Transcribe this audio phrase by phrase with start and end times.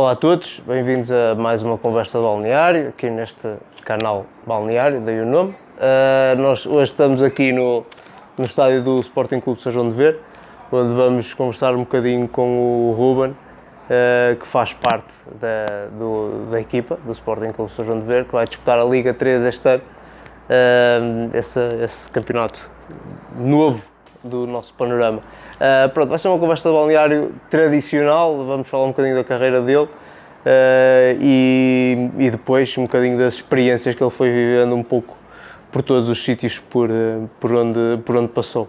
[0.00, 5.26] Olá a todos, bem-vindos a mais uma conversa balneário, aqui neste canal balneário, daí o
[5.26, 5.50] nome.
[5.50, 7.82] Uh, nós hoje estamos aqui no,
[8.38, 10.18] no estádio do Sporting Clube São João de Ver,
[10.72, 16.58] onde vamos conversar um bocadinho com o Ruben, uh, que faz parte da, do, da
[16.58, 19.68] equipa do Sporting Clube São João de Ver, que vai disputar a Liga 3 este
[19.68, 19.82] ano,
[20.48, 22.70] uh, esse, esse campeonato
[23.38, 23.89] novo
[24.22, 25.20] do nosso panorama.
[25.56, 29.60] Uh, pronto, vai ser uma conversa de balneário tradicional, vamos falar um bocadinho da carreira
[29.60, 29.88] dele uh,
[31.20, 35.16] e, e, depois um bocadinho das experiências que ele foi vivendo um pouco
[35.72, 36.90] por todos os sítios por,
[37.38, 38.64] por, onde, por onde passou.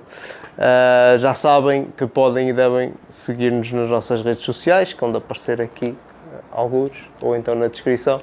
[0.58, 5.60] Uh, já sabem que podem e devem seguir-nos nas nossas redes sociais, que vão aparecer
[5.60, 5.96] aqui
[6.52, 8.20] alguns, ou então na descrição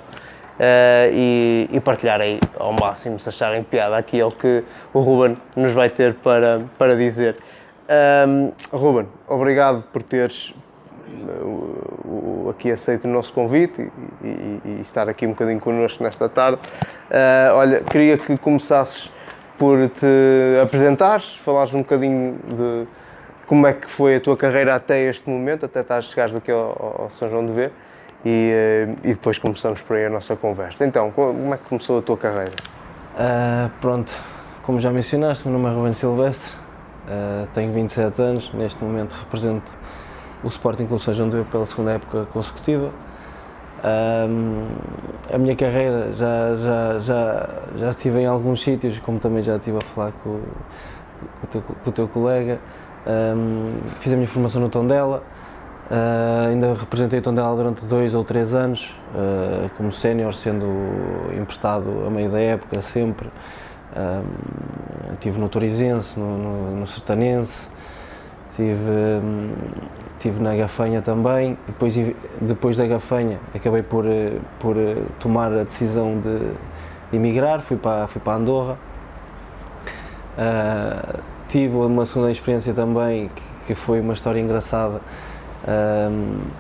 [1.13, 5.37] e, e partilhar aí ao máximo se acharem piada aqui é o que o Ruben
[5.57, 7.37] nos vai ter para, para dizer.
[8.27, 10.53] Um, Ruben, obrigado por teres
[11.09, 13.91] uh, aqui aceito o nosso convite
[14.23, 16.59] e, e, e, estar aqui um bocadinho connosco nesta tarde.
[17.11, 19.11] Uh, olha, queria que começasses
[19.57, 22.87] por te apresentares, falares um bocadinho de
[23.47, 27.03] como é que foi a tua carreira até este momento, até estás chegares aqui ao,
[27.03, 27.73] ao São João de Ver
[28.25, 30.85] e, eh, e, depois começamos por aí a nossa conversa.
[30.85, 32.53] Então, como é que começou a tua carreira?
[33.15, 34.13] Uh, pronto,
[34.63, 36.53] como já mencionaste, meu nome é Ruben Silvestre,
[37.09, 39.73] uh, tenho 27 anos, neste momento represento
[40.43, 42.91] o Sporting Clube São João pela segunda época consecutiva.
[43.79, 44.67] Um,
[45.33, 49.79] a minha carreira já, já, já, já estive em alguns sítios, como também já estive
[49.79, 52.59] a falar com, com, o, teu, com o teu colega.
[54.01, 55.23] Fiz a minha formação no Tondela,
[55.91, 60.67] Uh, ainda representei Tondela durante dois ou três anos, uh, como sénior, sendo
[61.35, 63.29] emprestado a meio da época, sempre.
[63.97, 64.23] Uh,
[65.19, 67.67] tive no Torizense, no, no, no Sertanense,
[68.55, 68.91] tive,
[69.23, 69.55] um,
[70.19, 71.57] tive na Gafanha também.
[71.67, 71.95] Depois,
[72.39, 74.05] depois da Gafanha, acabei por,
[74.61, 74.77] por
[75.19, 76.39] tomar a decisão de,
[77.11, 78.77] de emigrar, fui para, fui para Andorra.
[81.49, 85.01] tive uma segunda experiência também, que, que foi uma história engraçada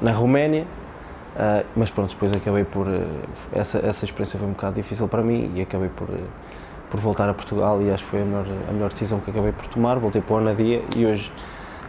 [0.00, 2.86] na Roménia, uh, mas pronto, depois acabei por.
[2.86, 3.06] Uh,
[3.52, 6.18] essa, essa experiência foi um bocado difícil para mim e acabei por, uh,
[6.90, 9.52] por voltar a Portugal e acho que foi a melhor, a melhor decisão que acabei
[9.52, 9.98] por tomar.
[9.98, 11.32] Voltei para o Anadia e hoje,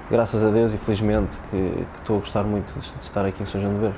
[0.10, 3.44] graças a Deus e felizmente, que, que estou a gostar muito de, de, estar aqui
[3.44, 3.94] em São João de Ver.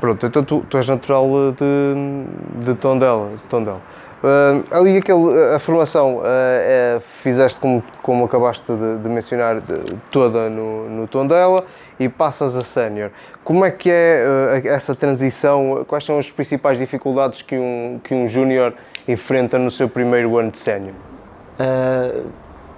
[0.00, 3.30] Pronto, então tu, tu és natural de, de Tondela.
[3.36, 3.80] De Tondela.
[4.22, 5.18] Uh, ali aquele,
[5.52, 11.08] a formação uh, é, fizeste como, como acabaste de, de mencionar de, toda no, no
[11.08, 11.64] Tondela
[11.98, 13.10] e passas a sénior.
[13.42, 14.24] Como é que é
[14.62, 15.84] uh, essa transição?
[15.88, 18.74] Quais são as principais dificuldades que um, que um júnior
[19.08, 20.94] enfrenta no seu primeiro ano de sénior?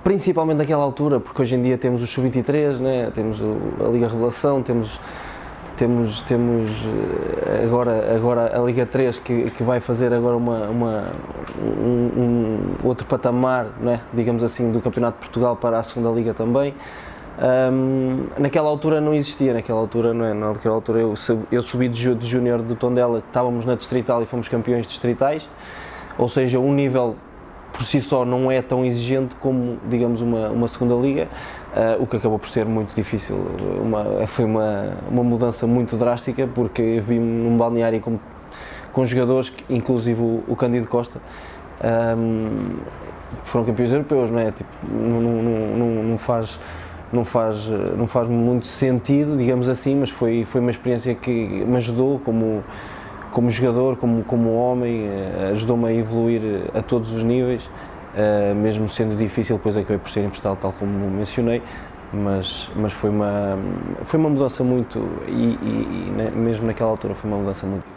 [0.03, 3.11] principalmente naquela altura, porque hoje em dia temos o Sub-23, né?
[3.15, 5.01] temos a Liga Revelação, temos
[5.77, 6.71] temos, temos
[7.47, 11.13] eh, agora, agora a Liga 3 que, que vai fazer agora uma, uma
[11.63, 14.01] um, um, outro patamar, não é?
[14.13, 16.75] digamos assim, do Campeonato de Portugal para a segunda Liga também.
[17.37, 20.33] Um, naquela altura não existia, naquela altura, não é?
[20.33, 21.15] naquela altura eu,
[21.51, 25.49] eu subi de, de Júnior do Tondela, estávamos na Distrital e fomos campeões distritais,
[26.17, 27.17] ou seja, um nível
[27.75, 31.27] por si só não é tão exigente como, digamos, uma, uma segunda liga,
[31.75, 33.37] uh, o que acabou por ser muito difícil.
[33.83, 38.17] Uma, foi uma, uma mudança muito drástica, porque vi num balneário com,
[38.93, 41.21] com jogadores, inclusive o, o Cândido Costa,
[41.83, 42.77] um, ehm,
[43.43, 44.53] foram campeões europeus, não é?
[44.53, 46.61] Tipo, não, não, não, faz
[47.13, 47.67] não faz
[47.97, 52.63] não faz muito sentido, digamos assim, mas foi foi uma experiência que me ajudou como
[53.35, 56.41] como jogador, como, como homem, eh, ajudou-me a evoluir
[56.73, 57.69] a todos os níveis,
[58.17, 61.61] eh, mesmo sendo difícil, depois acabei por ser emprestado, tal como mencionei,
[62.13, 63.59] mas, mas foi, uma,
[64.05, 67.95] foi uma mudança muito, e, e, e mesmo naquela altura foi uma mudança muito difícil.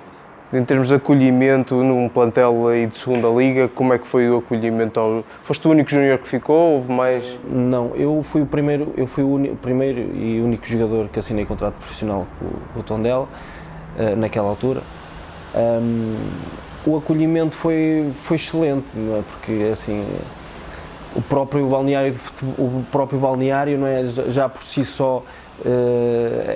[0.52, 4.38] Em termos de acolhimento num plantel aí de segunda liga, como é que foi o
[4.38, 5.00] acolhimento?
[5.00, 5.24] Ao...
[5.44, 6.76] Foste o único júnior que ficou?
[6.76, 7.38] Houve mais?
[7.48, 11.76] Não, eu fui o primeiro, eu fui o primeiro e único jogador que assinei contrato
[11.76, 13.28] profissional com, com o Tondela,
[14.00, 14.82] eh, naquela altura.
[15.58, 16.16] Um,
[16.86, 19.24] o acolhimento foi, foi excelente, é?
[19.28, 20.06] Porque assim
[21.16, 22.16] o próprio balneário
[22.58, 24.08] o próprio balneário não é?
[24.08, 25.64] Já por si só uh,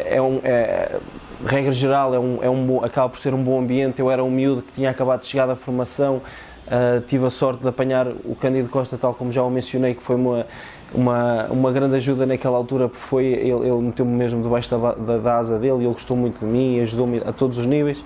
[0.06, 1.00] é um é,
[1.46, 4.00] regra geral é um, é um acaba por ser um bom ambiente.
[4.00, 6.22] Eu era um miúdo que tinha acabado de chegar da formação
[6.68, 10.04] uh, tive a sorte de apanhar o Cândido Costa tal como já o mencionei que
[10.04, 10.46] foi uma
[10.94, 15.18] uma, uma grande ajuda naquela altura porque foi ele, ele meteu-me mesmo debaixo da, da,
[15.18, 18.04] da asa dele e ele gostou muito de mim e ajudou-me a todos os níveis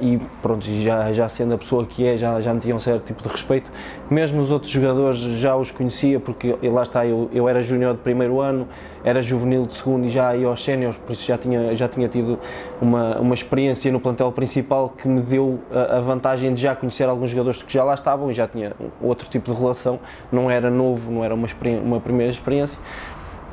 [0.00, 3.04] e pronto, já, já sendo a pessoa que é, já, já me tinha um certo
[3.04, 3.70] tipo de respeito.
[4.10, 8.00] Mesmo os outros jogadores já os conhecia, porque lá está, eu, eu era júnior de
[8.00, 8.68] primeiro ano,
[9.02, 12.08] era juvenil de segundo e já ia aos séniores, por isso já tinha, já tinha
[12.08, 12.38] tido
[12.80, 17.04] uma, uma experiência no plantel principal que me deu a, a vantagem de já conhecer
[17.04, 20.00] alguns jogadores que já lá estavam e já tinha outro tipo de relação,
[20.32, 21.46] não era novo, não era uma,
[21.82, 22.78] uma primeira experiência.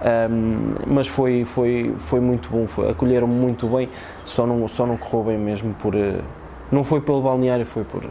[0.02, 3.88] Um, mas foi, foi, foi muito bom, acolheram-me muito bem,
[4.26, 5.94] só não, só não correu bem mesmo por.
[5.94, 6.22] Eh,
[6.72, 8.04] não foi pelo balneário, foi por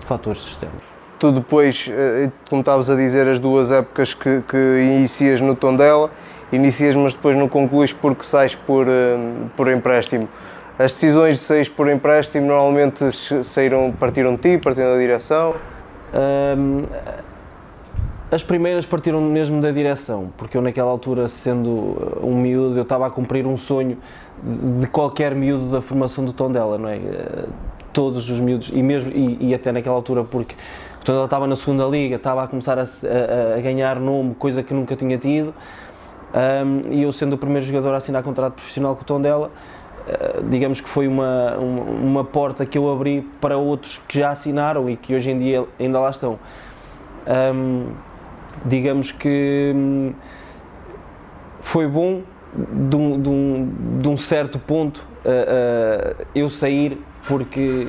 [0.00, 0.82] fatores externos.
[1.20, 6.10] Tu depois, eh, como estavas a dizer, as duas épocas que, que inicias no Tondela,
[6.50, 9.16] inicias, mas depois não concluís porque sais por, eh,
[9.56, 10.28] por empréstimo.
[10.76, 13.12] As decisões de sair por empréstimo normalmente
[13.44, 15.54] saíram, partiram de ti, partiram da direção?
[16.14, 16.82] Um,
[18.30, 22.82] as primeiras partiram mesmo da direção, porque eu naquela altura, sendo uh, um miúdo, eu
[22.82, 23.96] estava a cumprir um sonho
[24.80, 26.96] de qualquer miúdo da formação do Tondela, não é?
[26.96, 27.48] Uh,
[27.90, 30.54] todos os miúdos, e mesmo e, e até naquela altura, porque
[31.00, 34.62] o Tondela estava na segunda liga, estava a começar a, a, a ganhar nome, coisa
[34.62, 35.54] que nunca tinha tido,
[36.34, 39.50] um, e eu sendo o primeiro jogador a assinar contrato profissional com o Tondela,
[40.06, 44.32] uh, digamos que foi uma, uma, uma porta que eu abri para outros que já
[44.32, 46.38] assinaram e que hoje em dia ainda lá estão.
[47.26, 47.86] Um,
[48.64, 50.12] digamos que hum,
[51.60, 52.22] foi bom
[52.54, 57.88] de um, de um, de um certo ponto uh, uh, eu sair porque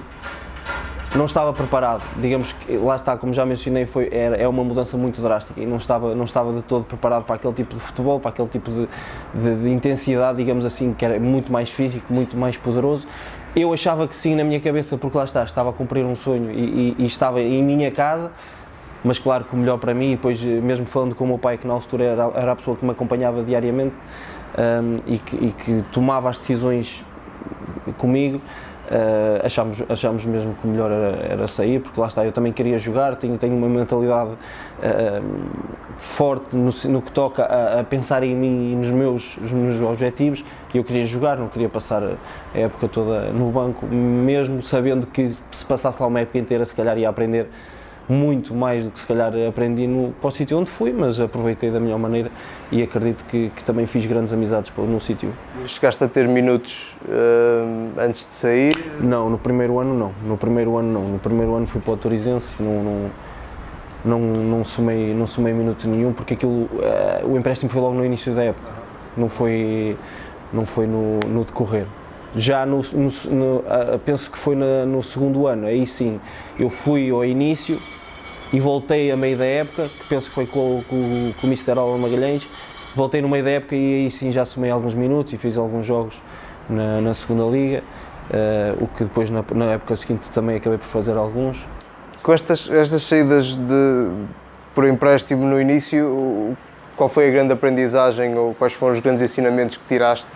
[1.16, 2.04] não estava preparado.
[2.18, 5.66] Digamos que lá está, como já mencionei, foi, era, é uma mudança muito drástica e
[5.66, 8.70] não estava, não estava de todo preparado para aquele tipo de futebol, para aquele tipo
[8.70, 8.88] de,
[9.34, 13.08] de, de intensidade, digamos assim, que era muito mais físico, muito mais poderoso.
[13.56, 16.52] Eu achava que sim na minha cabeça, porque lá está, estava a cumprir um sonho
[16.52, 18.32] e, e, e estava em minha casa
[19.04, 21.68] mas claro que o melhor para mim, depois mesmo falando com o meu pai, que
[21.68, 23.96] na altura era, era a pessoa que me acompanhava diariamente
[24.58, 27.04] um, e, que, e, que, tomava as decisões
[27.98, 32.32] comigo, uh, achámos, achámos mesmo que o melhor era, era, sair, porque lá está, eu
[32.32, 35.24] também queria jogar, tenho, tenho uma mentalidade uh,
[35.98, 39.82] forte no, no, que toca a, a, pensar em mim e nos meus, nos meus
[39.82, 40.44] objetivos,
[40.74, 45.34] e eu queria jogar, não queria passar a época toda no banco, mesmo sabendo que
[45.52, 47.48] se passasse lá uma época inteira, se calhar ia aprender
[48.10, 51.70] muito mais do que se calhar aprendi no, para o sítio onde fui, mas aproveitei
[51.70, 52.32] da melhor maneira
[52.72, 55.32] e acredito que, que também fiz grandes amizades no sítio.
[55.68, 58.76] Chegaste a ter minutos uh, antes de sair?
[59.00, 60.12] Não, no primeiro ano não.
[60.28, 61.08] No primeiro ano não.
[61.08, 63.10] No primeiro ano fui para o Torizense, não, não,
[64.04, 68.04] não, não, somei, não somei minuto nenhum, porque aquilo, uh, o empréstimo foi logo no
[68.04, 68.72] início da época,
[69.16, 69.96] não foi,
[70.52, 71.86] não foi no, no decorrer.
[72.36, 76.20] Já no, no, no uh, penso que foi na, no segundo ano, aí sim,
[76.58, 77.80] eu fui ao início,
[78.52, 81.72] e voltei a meio da época, que penso que foi com, com, com o Mr.
[81.78, 82.48] Alan Magalhães,
[82.96, 85.86] voltei no meio da época e aí sim já somei alguns minutos e fiz alguns
[85.86, 86.22] jogos
[86.70, 87.84] na, na segunda liga,
[88.30, 91.64] uh, o que depois na, na, época seguinte também acabei por fazer alguns.
[92.24, 94.12] Com estas, estas saídas de,
[94.74, 96.58] por empréstimo no início,
[96.96, 100.28] qual foi a grande aprendizagem ou quais foram os grandes ensinamentos que tiraste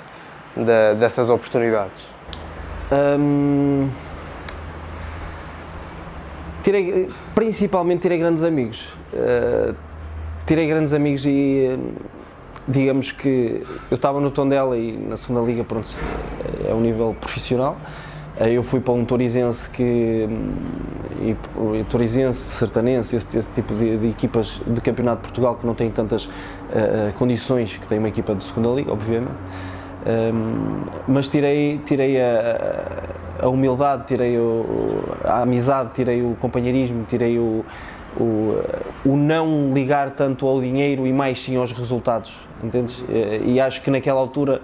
[0.56, 2.04] da, dessas oportunidades?
[2.92, 3.90] Um
[6.64, 8.88] Tirei, principalmente tirei grandes amigos.
[9.14, 9.76] Uh,
[10.46, 11.78] tirei grandes amigos e
[12.68, 15.90] digamos que eu estava no Tondela e na segunda liga pronto,
[16.68, 17.78] é um nível profissional.
[18.40, 20.28] Eu fui para um Torizense que
[21.22, 21.36] e,
[21.80, 25.76] e Torizense, Sertanense, esse, esse tipo de, de, equipas de campeonato de Portugal que não
[25.76, 29.32] têm tantas uh, condições que tem uma equipa de segunda liga, obviamente.
[30.06, 33.04] Um, mas tirei, tirei a,
[33.40, 37.66] a humildade, tirei o, a amizade, tirei o companheirismo, tirei o,
[38.18, 38.62] o,
[39.06, 43.04] o, não ligar tanto ao dinheiro e mais sim aos resultados, entendes?
[43.46, 44.62] E, acho que naquela altura,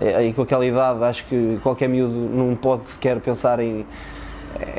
[0.00, 3.86] e com aquela idade, acho que qualquer miúdo não pode sequer pensar em,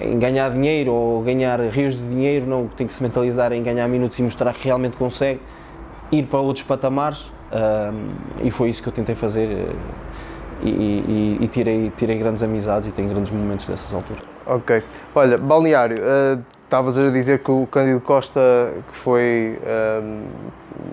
[0.02, 3.88] em ganhar dinheiro ou ganhar rios de dinheiro, não, tem que se mentalizar em ganhar
[3.88, 5.40] minutos e mostrar que realmente consegue
[6.12, 9.76] ir para outros patamares um, e foi isso que eu tentei fazer eh,
[10.62, 14.24] e, e, e, tirei, tirei grandes amizades e tenho grandes momentos dessas alturas.
[14.46, 14.84] Ok.
[15.16, 18.40] Olha, Balneário, uh, estavas a dizer que o Cândido Costa,
[18.92, 19.60] que foi,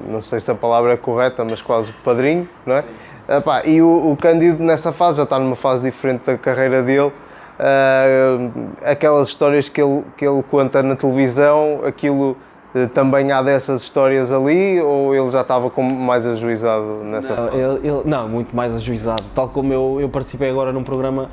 [0.09, 2.85] não sei se a palavra é correta, mas quase padrinho, não é?
[3.29, 7.13] Epá, e o, o Cândido nessa fase já está numa fase diferente da carreira dele.
[7.59, 12.56] Uh, aquelas histórias que ele, que ele conta na televisão, aquilo eh,
[12.93, 17.57] também há dessas histórias ali ou ele já estava com mais ajuizado nessa não, fase?
[17.57, 19.23] Ele, ele, não, muito mais ajuizado.
[19.35, 21.31] Tal como eu, eu participei agora num programa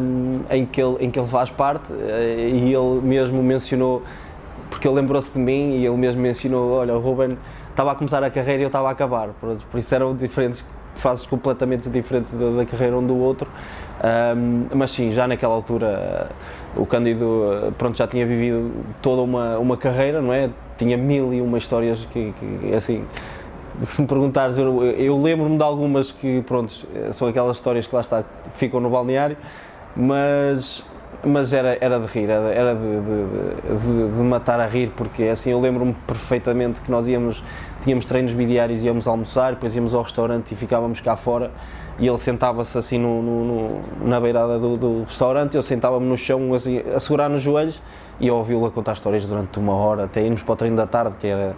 [0.00, 4.02] um, em, que ele, em que ele faz parte uh, e ele mesmo mencionou,
[4.70, 7.36] porque ele lembrou-se de mim e ele mesmo mencionou: olha, o Ruben
[7.70, 9.28] estava a começar a carreira e eu estava a acabar.
[9.40, 13.48] Por, por isso eram diferentes fases completamente diferentes da, da carreira um do outro.
[14.02, 16.30] Um, mas sim, já naquela altura
[16.76, 18.70] o Cândido pronto, já tinha vivido
[19.02, 20.50] toda uma, uma carreira, não é?
[20.76, 23.04] Tinha mil e uma histórias que, que assim,
[23.82, 26.72] se me perguntares, eu, eu lembro-me de algumas que, pronto,
[27.12, 29.36] são aquelas histórias que lá está, ficam no balneário,
[29.94, 30.84] mas,
[31.24, 35.50] mas era, era de rir, era, de, de, de, de matar a rir, porque assim,
[35.50, 37.42] eu lembro-me perfeitamente que nós íamos,
[37.82, 41.50] tínhamos treinos bidiários, íamos almoçar, depois íamos ao restaurante e ficávamos cá fora,
[41.98, 46.16] e ele sentava-se assim no, no, no, na beirada do, do restaurante, eu sentava-me no
[46.16, 47.80] chão assim, a segurar nos joelhos,
[48.18, 50.86] e eu ouvi-lo a contar histórias durante uma hora, até irmos para o treino da
[50.86, 51.54] tarde, que era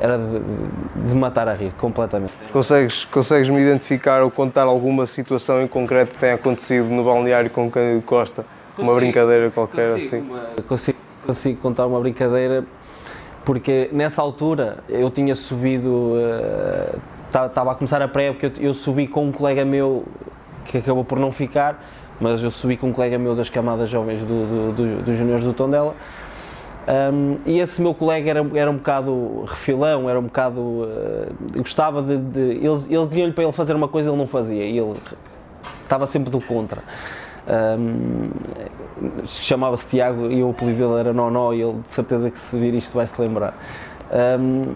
[0.00, 2.32] era de, de, matar a rir, completamente.
[2.52, 7.48] Consegues, consegues me identificar ou contar alguma situação em concreto que tenha acontecido no balneário
[7.50, 8.44] com Cândido Costa?
[8.74, 10.20] Consigo, uma brincadeira qualquer consigo, assim?
[10.20, 12.64] Uma, consigo, consigo contar uma brincadeira
[13.44, 16.14] porque nessa altura eu tinha subido,
[17.26, 20.04] estava uh, a começar a pré-época, eu, eu subi com um colega meu
[20.64, 21.82] que acabou por não ficar,
[22.20, 25.44] mas eu subi com um colega meu das camadas jovens do, do, do, dos juniores
[25.44, 25.94] do Tondela
[26.88, 30.60] um, e esse meu colega era, era um bocado refilão, era um bocado.
[30.60, 32.16] Uh, gostava de.
[32.16, 34.96] de eles eles diziam-lhe para ele fazer uma coisa ele não fazia e ele
[35.84, 36.82] estava sempre do contra.
[37.46, 38.30] Um,
[39.26, 42.74] Chamava-se Tiago e o apelido dele era Nonó e ele de certeza que se vir
[42.74, 43.54] isto vai se lembrar.
[44.38, 44.74] Um,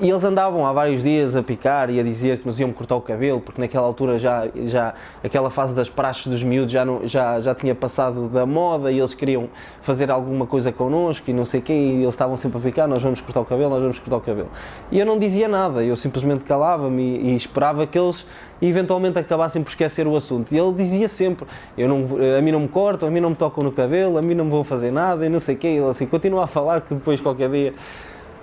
[0.00, 2.96] e eles andavam há vários dias a picar e a dizer que nos iam cortar
[2.96, 7.06] o cabelo, porque naquela altura já, já aquela fase das praxes dos miúdos já, não,
[7.06, 9.48] já, já tinha passado da moda e eles queriam
[9.82, 12.88] fazer alguma coisa connosco e não sei o quê, e eles estavam sempre a picar,
[12.88, 14.48] nós vamos cortar o cabelo, nós vamos cortar o cabelo.
[14.90, 18.26] E eu não dizia nada, eu simplesmente calava-me e, e esperava que eles
[18.60, 20.54] eventualmente acabassem por esquecer o assunto.
[20.54, 21.46] E ele dizia sempre:
[21.76, 24.22] eu não, a mim não me cortam, a mim não me tocam no cabelo, a
[24.22, 25.68] mim não me vão fazer nada e não sei o quê.
[25.68, 27.74] E ele assim continua a falar que depois qualquer dia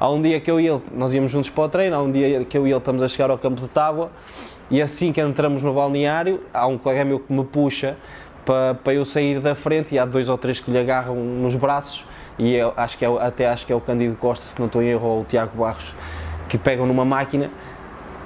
[0.02, 2.12] Há um dia que eu e ele, nós íamos juntos para o treino, há um
[2.12, 4.10] dia que eu e ele estamos a chegar ao campo de tábua
[4.68, 7.96] e assim que entramos no balneário, há um colega meu que me puxa
[8.44, 11.54] para, para eu sair da frente e há dois ou três que lhe agarram nos
[11.54, 12.04] braços
[12.40, 14.82] e eu acho que é, até acho que é o Candido Costa, se não estou
[14.82, 15.94] em erro, ou o Tiago Barros,
[16.50, 17.52] que pegam numa máquina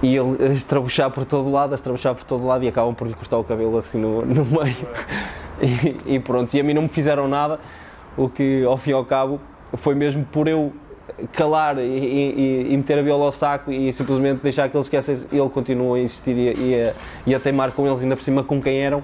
[0.01, 3.05] e ele a estrabuchar por todo lado, a estrabuchar por todo lado e acabam por
[3.05, 4.77] lhe cortar o cabelo assim no, no meio.
[5.61, 7.61] E, e pronto, e a mim não me fizeram nada,
[8.17, 9.39] o que ao fim e ao cabo
[9.77, 10.73] foi mesmo por eu
[11.31, 15.15] calar e, e, e, meter a viola ao saco e simplesmente deixar que eles esquecem,
[15.31, 16.93] ele continua a insistir e, a,
[17.25, 19.03] e a teimar com eles, ainda por cima com quem eram,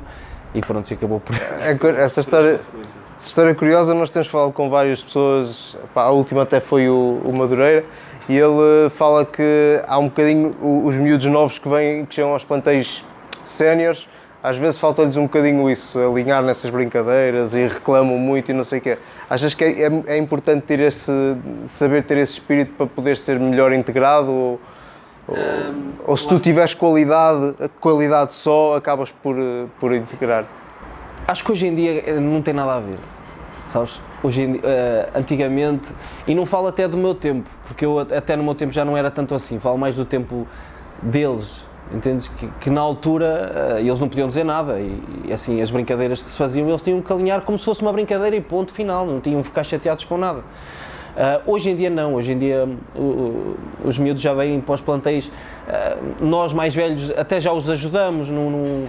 [0.54, 1.36] e pronto, se acabou por.
[1.36, 6.42] É, essa história, essa história curiosa, nós temos falado com várias pessoas, pá, a última
[6.42, 7.86] até foi o, o Madureira,
[8.28, 12.44] e ele fala que há um bocadinho os miúdos novos que vêm, que chegam aos
[12.44, 13.04] plantéis
[13.44, 14.08] séniores,
[14.44, 18.80] às vezes falta-lhes um bocadinho isso, alinhar nessas brincadeiras e reclamam muito e não sei
[18.80, 18.98] o quê.
[19.30, 21.12] Achas que é, é, é, importante ter esse,
[21.68, 24.32] saber ter esse espírito para poder ser melhor integrado?
[24.32, 24.62] Ou,
[25.28, 29.36] ou, um, ou se tu tiveres qualidade, qualidade só, acabas por,
[29.80, 30.46] por integrar?
[31.28, 32.98] Acho que hoje em dia eh, não tem nada a ver,
[33.66, 34.02] sabes?
[34.24, 34.62] Hoje em, uh,
[35.16, 35.90] antigamente,
[36.28, 38.98] e não falo até do meu tempo, porque eu até no meu tempo já não
[38.98, 40.48] era tanto assim, falo mais do tempo
[41.02, 42.28] deles, Entendes?
[42.28, 44.80] Que, que, na altura uh, eles não podiam dizer nada.
[44.80, 47.82] E, e, assim as brincadeiras que se faziam eles tinham que alinhar como se fosse
[47.82, 50.40] uma brincadeira e ponto final, não tinham que ficar chateados com nada.
[50.40, 54.82] Uh, hoje em dia não, hoje em dia uh, os miúdos já vêm para os
[54.82, 55.30] plantéis,
[56.20, 58.86] nós mais velhos até já os ajudamos, não, não,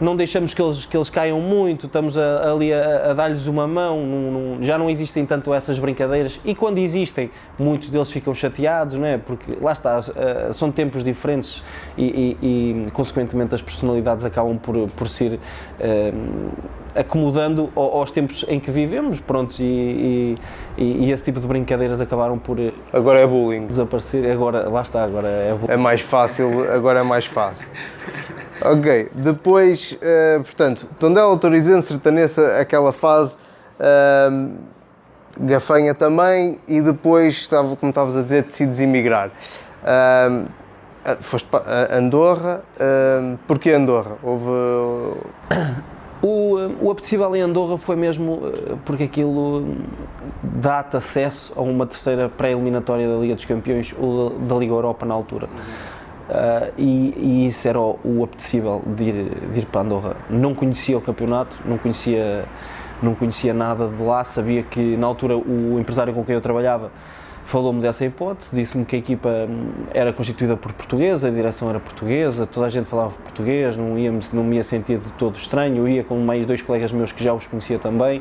[0.00, 3.66] não deixamos que eles, que eles caiam muito, estamos a, ali a, a dar-lhes uma
[3.66, 9.06] mão, já não existem tanto essas brincadeiras e quando existem, muitos deles ficam chateados, não
[9.06, 9.18] é?
[9.18, 11.62] Porque lá está, uh, são tempos diferentes
[11.96, 16.52] e, e, e, consequentemente as personalidades acabam por, por se ir uh,
[16.94, 20.34] acomodando aos tempos em que vivemos, pronto, e,
[20.78, 22.56] e, esse tipo de brincadeiras acabaram por
[22.92, 25.72] agora é bullying desaparecer, agora, lá está, agora é bullying.
[25.72, 27.66] É mais fácil, agora é mais fácil.
[28.62, 33.34] Ok, depois, uh, portanto, Tondela, Torizense, Sertaneça, aquela fase,
[33.78, 34.54] uh,
[35.38, 39.30] Gafanha também, e depois, estava, como estavas a dizer, decides emigrar.
[39.82, 40.48] Uh,
[41.20, 44.16] foste para Andorra, uh, porquê Andorra?
[44.22, 45.20] Houve...
[46.22, 48.50] O, o apetecível em Andorra foi mesmo
[48.86, 49.76] porque aquilo
[50.42, 55.12] dá-te acesso a uma terceira pré-eliminatória da Liga dos Campeões ou da Liga Europa na
[55.14, 55.46] altura.
[55.46, 55.96] Uhum
[56.28, 60.16] Uh, e, e, isso era o, o apetecível de ir, de ir para Andorra.
[60.28, 62.44] Não conhecia o campeonato, não conhecia,
[63.00, 66.90] não conhecia nada de lá, sabia que na altura o empresário com quem eu trabalhava
[67.46, 71.78] falou-me dessa hipótese, disse-me que a equipa hum, era constituída por portuguesa, a direção era
[71.78, 75.76] portuguesa, toda a gente falava português, não, ia, não me ia sentir de todo estranho,
[75.76, 78.20] eu ia com mais dois colegas meus que já os conhecia também.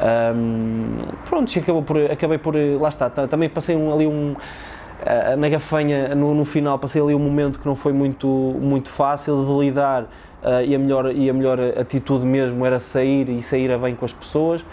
[0.00, 4.34] Um, pronto, acabou por, acabei por, lá está, também passei um, ali um
[5.38, 9.44] na Gafanha, no, no, final, passei ali um momento que não foi muito, muito fácil
[9.44, 13.70] de lidar uh, e, a melhor, e a melhor atitude mesmo era sair e sair
[13.70, 14.64] a bem com as pessoas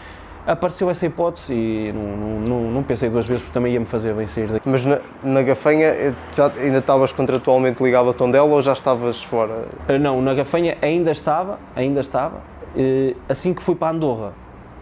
[0.46, 4.28] apareceu essa hipótese e não, não, não, pensei duas vezes porque também ia-me fazer bem
[4.28, 4.68] sair daqui.
[4.68, 9.24] Mas na, na Gafanha eh, já, ainda estavas contratualmente ligado ao Tondela ou já estavas
[9.24, 9.68] fora?
[9.88, 12.42] Eh, não, na Gafanha ainda estava, ainda estava.
[12.78, 14.34] Eh, assim que fui para Andorra,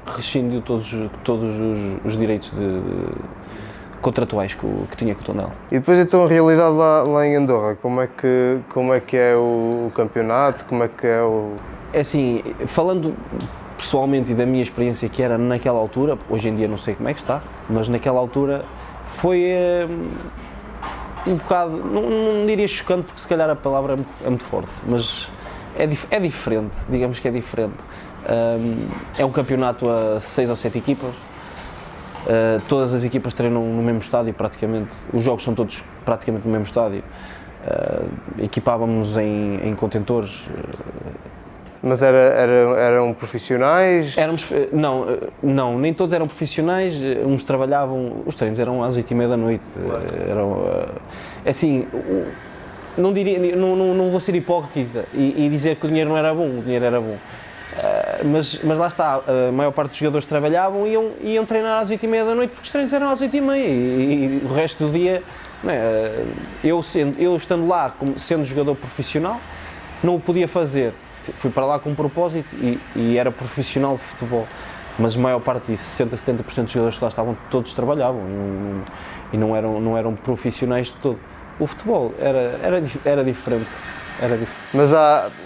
[0.06, 3.08] rescindiu todos, todos os, os direitos de, de,
[4.04, 5.52] contratuais que, que, tinha com o Tondela.
[5.72, 9.18] E depois então a realidade lá, lá em Andorra, como é que, como é, que
[9.18, 11.56] é o, o campeonato, como é que é o...
[11.92, 13.16] É assim, falando
[13.78, 17.10] pessoalmente e da minha experiência que era naquela altura, hoje em dia não sei como
[17.10, 18.64] é que está, mas naquela altura
[19.08, 19.46] foi
[21.28, 24.30] um, um bocado, não, não, diria chocante porque se calhar a palavra é muito, é
[24.30, 25.30] muito forte, mas
[25.76, 27.76] é, é, diferente, digamos que é diferente.
[28.26, 31.14] Um, é um campeonato a seis ou sete equipas,
[32.26, 36.52] uh, todas as equipas treinam no mesmo estádio praticamente, os jogos são todos praticamente no
[36.52, 37.04] mesmo estádio.
[37.66, 41.34] Uh, equipávamos em, em contentores, uh,
[41.84, 44.18] mas era, era, eram profissionais?
[44.18, 48.82] Éramos, eh, não, eh, não, nem todos eram profissionais, eh, uns trabalhavam, os treinos eram
[48.82, 50.06] às oito e meia da noite, claro.
[50.30, 50.66] eram,
[51.46, 51.86] assim,
[52.98, 56.18] não, diria, não, não, não vou ser hipócrita e, e, dizer que o dinheiro não
[56.18, 57.18] era bom, o dinheiro era bom,
[58.26, 61.90] mas, mas lá está, a maior parte dos jogadores trabalhavam e iam, iam treinar às
[61.90, 64.46] oito e meia da noite porque os treinos eram às oito e meia e, e
[64.46, 65.24] o resto do dia,
[65.66, 66.24] é?
[66.64, 69.40] eu, sendo, eu estando lá como, sendo jogador profissional,
[70.04, 70.94] não o podia fazer
[71.32, 74.48] fui para lá com um propósito e, e, era profissional de futebol.
[75.00, 78.22] Mas a maior parte disso, 60, 70% dos jogadores que lá estavam, todos trabalhavam
[79.32, 81.18] e, e não, eram, não eram profissionais de todo.
[81.60, 83.70] O futebol era, era, era diferente.
[84.22, 84.70] Era diferente.
[84.74, 85.43] Mas há, eh,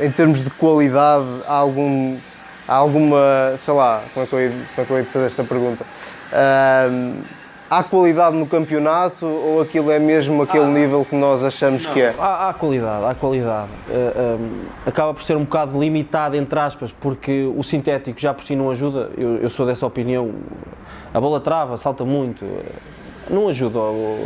[0.00, 2.16] em termos de qualidade, há, algum,
[2.66, 5.44] há alguma, sei lá, como é que eu ia, como é que eu fazer esta
[5.44, 5.84] pergunta?
[6.32, 7.22] Uh,
[7.68, 12.00] Há qualidade no campeonato ou aquilo é mesmo aquele nível que nós achamos não, que
[12.00, 12.14] é?
[12.16, 13.68] Há, há, qualidade, há qualidade.
[13.88, 18.32] Uh, eh, um, acaba por ser um bocado limitado, entre aspas, porque o sintético já
[18.32, 19.10] por si não ajuda.
[19.18, 20.30] Eu, eu sou dessa opinião.
[21.12, 22.44] A bola trava, salta muito.
[23.28, 23.78] Eh, não ajuda,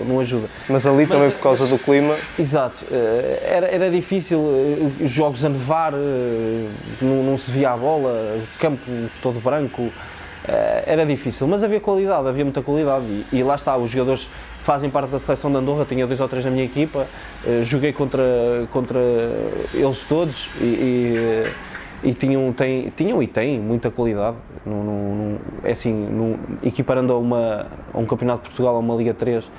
[0.07, 0.49] não ajuda.
[0.69, 2.17] Mas ali Mas, também por causa do clima.
[2.39, 4.41] Exato, eh, era, era difícil,
[5.01, 5.93] os jogos a nevar,
[7.01, 8.85] não, não se via a bola, o campo
[9.23, 9.91] todo branco.
[10.49, 14.27] Eh, era difícil, mas havia qualidade, havia muita qualidade e, e, lá está, os jogadores
[14.63, 17.07] fazem parte da seleção de Andorra, tinha dois ou três na minha equipa,
[17.63, 18.23] joguei contra,
[18.71, 18.99] contra
[19.75, 21.53] eles todos e, e, eh,
[22.03, 24.37] e tinham, tem, tinham e têm muita qualidade.
[24.65, 28.79] No, no, no, é assim, no, equiparando a, uma, a um Campeonato de Portugal, a
[28.79, 29.51] uma Liga 3,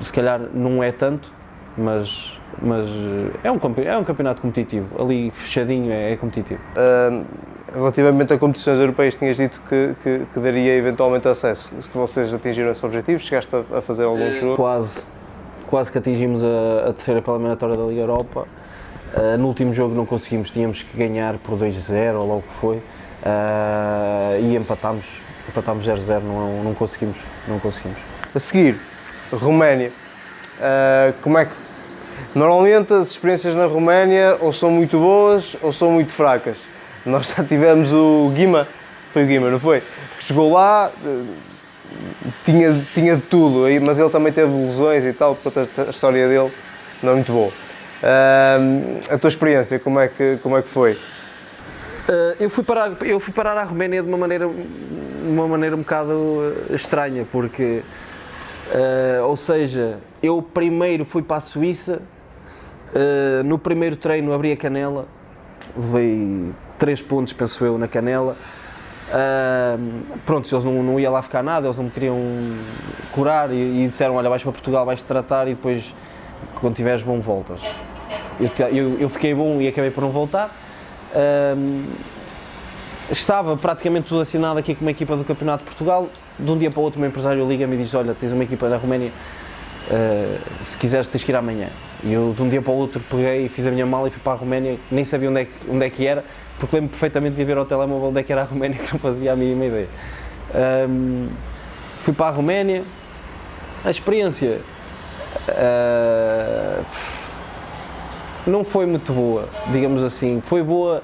[0.00, 1.30] se calhar não é tanto,
[1.76, 2.88] mas, mas
[3.44, 6.60] é, um, é um campeonato competitivo, ali fechadinho é, é competitivo.
[6.76, 7.24] Uh
[7.72, 11.70] Relativamente a competições europeias, tinhas dito que, que, que, daria eventualmente acesso.
[11.70, 13.20] Que vocês atingiram esse objetivo?
[13.20, 14.56] Chegaste a, a fazer algum jogo?
[14.56, 15.00] Quase.
[15.68, 18.48] Quase que atingimos a, a terceira pela eliminatória da Liga Europa.
[19.14, 22.76] Uh, no último jogo não conseguimos, tínhamos que ganhar por 2-0 ou logo que foi.
[22.76, 25.04] Uh, e empatámos,
[25.48, 27.98] empatámos 0-0, não, não conseguimos, não conseguimos.
[28.34, 28.76] A seguir,
[29.32, 29.92] Roménia.
[30.58, 31.52] Uh, como é que
[32.34, 36.58] Normalmente as experiências na Roménia ou são muito boas ou são muito fracas.
[37.04, 38.68] Nós já tivemos o Guima,
[39.12, 39.82] foi o Guima, não foi?
[40.20, 40.92] Chegou lá,
[42.44, 46.52] tinha, tinha de tudo, mas ele também teve lesões e tal, portanto a história dele
[47.02, 47.50] não é muito boa.
[48.02, 50.92] Uh, a tua experiência, como é que, como é que foi?
[50.92, 55.80] Uh, eu, fui parar, eu fui parar à Roménia de uma maneira, uma maneira um
[55.80, 57.82] bocado eh, estranha, porque,
[58.72, 62.00] uh, ou seja, eu primeiro fui para a Suíça,
[63.44, 65.06] no primeiro treino abri a canela,
[65.76, 68.36] levei três pontos, penso eu, na canela.
[69.10, 72.16] Uh, pronto, eles não, não ia lá ficar nada, eles não me queriam
[73.12, 75.92] curar e, e disseram: Olha, vais para Portugal, vais-te tratar e depois,
[76.60, 77.60] quando tiveres bom, voltas.
[78.38, 80.50] Eu, eu, eu, fiquei bom e acabei por não voltar.
[81.14, 81.84] Uh,
[83.10, 86.08] estava praticamente tudo assinado aqui com uma equipa do Campeonato de Portugal.
[86.38, 88.44] De um dia para o outro, o meu empresário liga-me e diz: Olha, tens uma
[88.44, 89.10] equipa da Roménia,
[89.90, 91.68] uh, se quiseres, tens que ir amanhã.
[92.02, 94.20] E eu, de um dia para o outro, peguei, fiz a minha mala e fui
[94.22, 96.24] para a Roménia, nem sabia onde é que, onde é que era
[96.60, 99.00] porque lembro perfeitamente de ver ao telemóvel onde é que era a Roménia que não
[99.00, 99.88] fazia a mínima ideia.
[100.88, 101.28] Um,
[102.02, 102.84] fui para a Roménia,
[103.82, 104.60] a experiência
[105.48, 106.84] uh,
[108.46, 110.40] não foi muito boa, digamos assim.
[110.40, 111.02] Foi boa,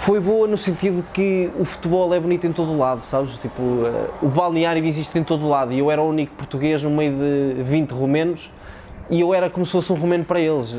[0.00, 3.36] foi boa no sentido que o futebol é bonito em todo o lado, sabes?
[3.38, 6.82] Tipo, uh, o balneário existe em todo o lado e eu era o único português
[6.82, 8.50] no meio de 20 romenos
[9.08, 10.76] e eu era como se fosse um romeno para eles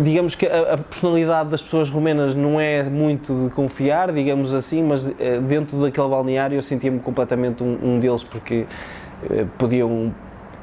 [0.00, 4.82] digamos que a, a, personalidade das pessoas romenas não é muito de confiar, digamos assim,
[4.82, 8.66] mas eh, dentro daquele balneário eu sentia-me completamente um, um, deles porque
[9.30, 10.12] eh, podiam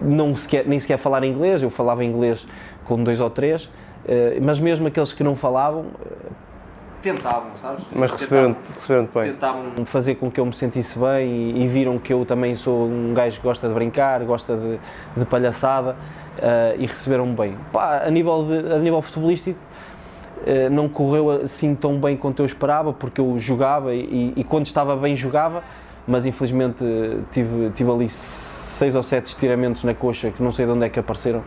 [0.02, 2.48] não sequer, nem sequer falar inglês, eu falava inglês
[2.86, 3.70] com dois ou três,
[4.08, 6.30] eh, mas mesmo aqueles que não falavam, eh,
[7.02, 7.86] tentavam, sabes?
[7.94, 9.24] Mas receberam, receberam bem.
[9.34, 12.88] Tentavam fazer com que eu me sentisse bem e, e, viram que eu também sou
[12.88, 14.80] um gajo que gosta de brincar, gosta de,
[15.16, 17.58] de palhaçada uh, e receberam-me bem.
[17.72, 19.60] Pá, a nível, de, a nível futebolístico,
[20.72, 24.96] não correu assim tão bem quanto eu esperava, porque eu jogava e, e quando estava
[24.96, 25.64] bem jogava,
[26.08, 26.86] mas infelizmente
[27.32, 28.08] tive, tive ali
[28.78, 31.44] seis ou sete estiramentos na coxa que não sei de onde é que apareceram.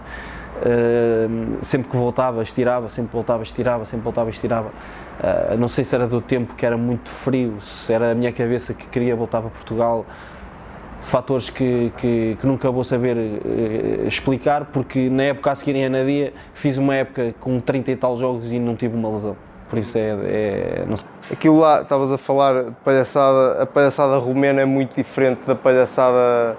[0.60, 4.68] Uh, sempre que voltava, estirava, sempre voltava, estirava, sempre voltava, estirava.
[4.68, 8.32] Uh, não sei se era do tempo que era muito frio, se era a minha
[8.32, 10.04] cabeça que queria voltar para Portugal.
[11.02, 15.86] Fatores que, que, que nunca vou saber uh, explicar, porque na época a seguir em
[15.86, 19.36] Anadia fiz uma época com 30 e tal jogos e não tive uma lesão.
[19.70, 20.10] Por isso é.
[20.10, 21.08] é não sei.
[21.30, 26.56] Aquilo lá, estavas a falar, palhaçada, a palhaçada romena é muito diferente da palhaçada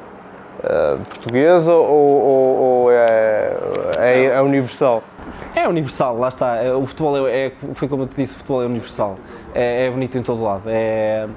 [0.63, 3.53] uh, portuguesa ou, ou, ou é,
[3.97, 5.03] é, é, universal?
[5.55, 6.57] É universal, lá está.
[6.57, 9.17] É, o futebol é, é, foi como eu te disse, o futebol é universal.
[9.53, 10.63] É, é bonito em todo lado.
[10.67, 11.27] É,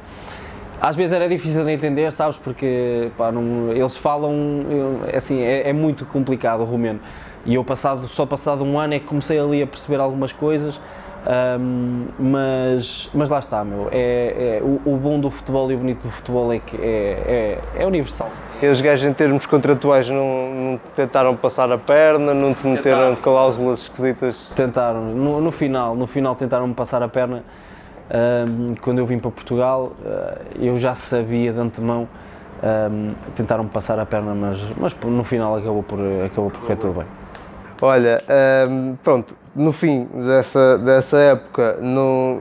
[0.81, 4.33] às vezes era difícil de entender, sabes, porque pá, não, eles falam,
[5.17, 7.01] assim, é, é, muito complicado o romeno.
[7.47, 10.79] E eu passado, só passado um ano é que comecei ali a perceber algumas coisas
[11.27, 13.89] um, mas, mas lá está, meu.
[13.91, 17.61] É, é o, o, bom do futebol e o bonito do futebol é que é,
[17.77, 18.31] é, é universal.
[18.61, 22.99] E os gajos, em termos contratuais, não, não, tentaram passar a perna, não te meteram
[22.99, 23.17] tentaram.
[23.17, 24.53] cláusulas esquisitas?
[24.55, 25.01] Tentaram.
[25.01, 27.43] No, no, final, no final tentaram-me passar a perna.
[28.11, 32.07] Um, quando eu vim para Portugal, uh, eu já sabia de antemão.
[32.63, 36.99] Um, tentaram-me passar a perna, mas, mas no final acabou por, acabou por correr tudo
[36.99, 37.07] bem.
[37.81, 38.19] Olha,
[38.69, 42.41] um, pronto, no fim dessa, dessa época, não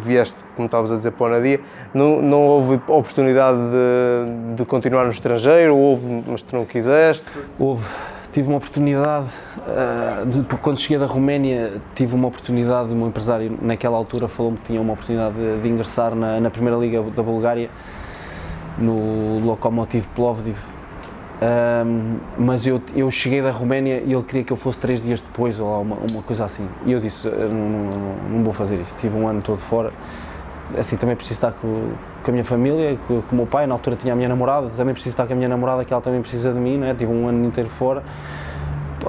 [0.00, 1.60] vieste, como estavas a dizer, para o Nadia,
[1.94, 5.76] não, não houve oportunidade de, de continuar no estrangeiro?
[5.76, 7.24] Houve, mas tu não quiseste?
[7.58, 7.84] Houve.
[8.30, 13.96] Tive uma oportunidade, uh, de, quando cheguei da Roménia, tive uma oportunidade, um empresário naquela
[13.96, 17.70] altura falou-me que tinha uma oportunidade de, de ingressar na, na Primeira Liga da Bulgária,
[18.76, 20.56] no Lokomotiv Plovdiv,
[21.40, 25.20] um, mas eu, eu cheguei da Roménia e ele queria que eu fosse três dias
[25.20, 26.68] depois ou uma, uma coisa assim.
[26.84, 28.96] E eu disse: não, não, não, vou fazer isso.
[28.96, 29.92] Tive um ano todo fora.
[30.76, 33.66] Assim, também preciso estar com, com a minha família, com, com, o meu pai.
[33.66, 36.02] Na altura tinha a minha namorada, também preciso estar com a minha namorada, que ela
[36.02, 36.76] também precisa de mim.
[36.76, 36.92] Né?
[36.92, 38.02] Tive um ano inteiro fora.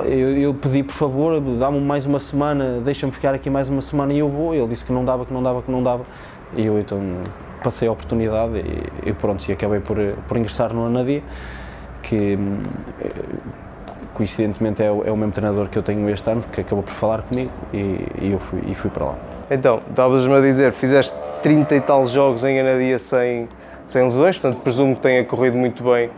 [0.05, 4.13] Eu, eu pedi, por favor, dá-me mais uma semana, deixa-me ficar aqui mais uma semana
[4.13, 4.53] e eu vou.
[4.53, 6.03] Ele disse que não dava, que não dava, que não dava.
[6.55, 6.99] E eu então
[7.63, 8.59] passei a oportunidade
[9.03, 11.23] e, e pronto, e acabei por, por ingressar no Anadia
[12.09, 12.37] que
[13.01, 13.09] eh,
[14.15, 16.93] coincidentemente é o, é o, mesmo treinador que eu tenho este ano, que acabou por
[16.93, 17.77] falar comigo e,
[18.19, 19.15] e eu fui, e fui para lá.
[19.51, 23.47] Então, estavas-me a dizer, fizeste 30 e tal jogos em Anadia sem,
[23.85, 26.09] sem lesões, portanto presumo que tenha corrido muito bem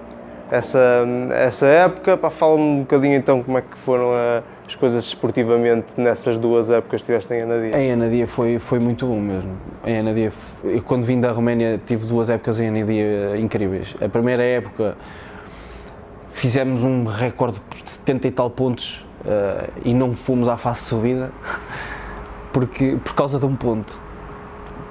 [0.49, 2.17] essa, essa época.
[2.32, 7.01] Fala-me um bocadinho então como é que foram a, as coisas esportivamente nessas duas épocas
[7.01, 7.77] que estiveste em Anadia.
[7.77, 9.51] Em Anadia foi, foi muito bom mesmo.
[9.86, 10.32] Em Anadia,
[10.86, 13.95] quando vim da Roménia tive duas épocas em Anadia incríveis.
[14.01, 14.95] A primeira época
[16.41, 20.88] fizemos um recorde de 70 e tal pontos uh, e não fomos à fase de
[20.88, 21.32] subida
[22.51, 23.95] porque, por causa de um ponto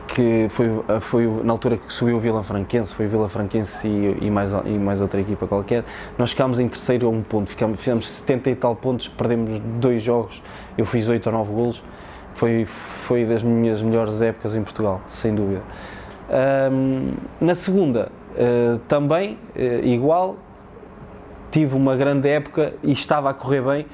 [0.06, 4.26] que foi, eh, foi na altura que subiu o Vila Franquense, foi Vila Franquense e,
[4.26, 5.84] e, mais, e mais outra equipa qualquer,
[6.16, 10.02] nós ficámos em terceiro a um ponto, ficámos, fizemos 70 e tal pontos, perdemos dois
[10.02, 10.40] jogos,
[10.78, 11.82] eu fiz 8 ou 9 golos,
[12.34, 15.62] foi, foi das minhas melhores épocas em Portugal, sem dúvida.
[16.72, 20.36] Um, na segunda, uh, também, uh, igual,
[21.50, 23.86] tive uma grande época e estava a correr bem,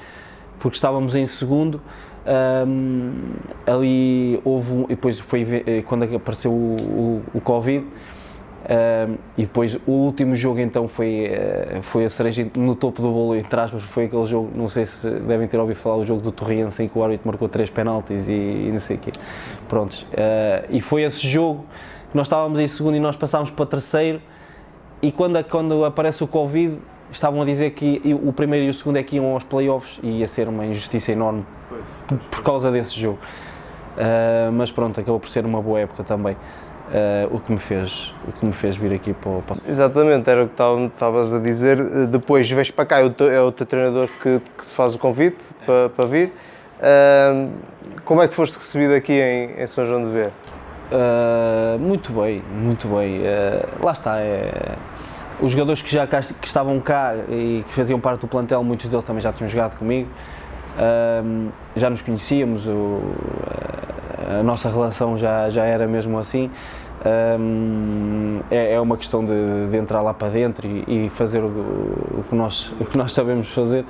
[0.59, 1.81] porque estávamos em segundo.
[2.67, 3.13] Um,
[3.65, 7.87] ali houve um, e depois foi eh, quando apareceu o, o, o Covid
[8.69, 13.13] um, e depois o último jogo então foi, eh, foi a cereja no topo do
[13.13, 16.21] bolo, entre aspas, foi aquele jogo, não sei se devem ter ouvido falar, o jogo
[16.21, 19.13] do Torriense em que o árbitro marcou três penaltis e, e não sei o quê.
[19.69, 20.03] Prontos.
[20.03, 21.65] Uh, e foi esse jogo
[22.11, 24.21] que nós estávamos em segundo e nós passámos para terceiro
[25.01, 26.77] e quando, quando aparece o Covid
[27.17, 30.19] estavam a dizer que o primeiro e o segundo é que iam aos playoffs e
[30.19, 31.45] ia ser uma injustiça enorme
[32.07, 33.19] por, por causa desse jogo.
[33.97, 36.35] Uh, mas pronto, acabou por ser uma boa época também.
[36.35, 39.43] Uh, o, que me fez, o que me fez vir aqui para o.
[39.67, 42.07] Exatamente, era o que estavas a dizer.
[42.07, 44.95] Depois vens para cá, é o teu, é o teu treinador que, que te faz
[44.95, 45.65] o convite é.
[45.65, 46.33] para, para vir.
[46.79, 47.51] Uh,
[48.05, 50.31] como é que foste recebido aqui em, em São João de Ver?
[51.81, 53.21] muito bem, muito bem.
[53.83, 54.77] lá está, é,
[55.41, 58.89] os jogadores que já cá, que estavam cá e que faziam parte do plantel, muitos
[58.89, 60.09] deles também já tinham jogado comigo,
[61.75, 63.01] já nos conhecíamos, o,
[64.39, 66.51] a nossa relação já, já era mesmo assim.
[68.51, 72.25] É, é, uma questão de, de, entrar lá para dentro e, e fazer o, o,
[72.29, 73.85] que nós, o que nós sabemos fazer.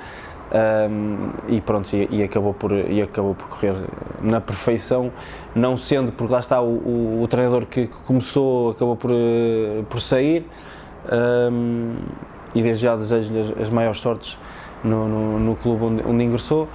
[0.49, 3.75] Um, e pronto, e, e, acabou por, e acabou por correr
[4.21, 5.11] na perfeição,
[5.53, 9.11] não sendo, porque lá está o, o, o treinador que, começou, acabou por,
[9.89, 10.45] por sair,
[11.11, 11.95] um,
[12.53, 14.37] e desde já desejo-lhe as, as, maiores sortes
[14.83, 16.67] no, no, no clube onde, onde ingressou.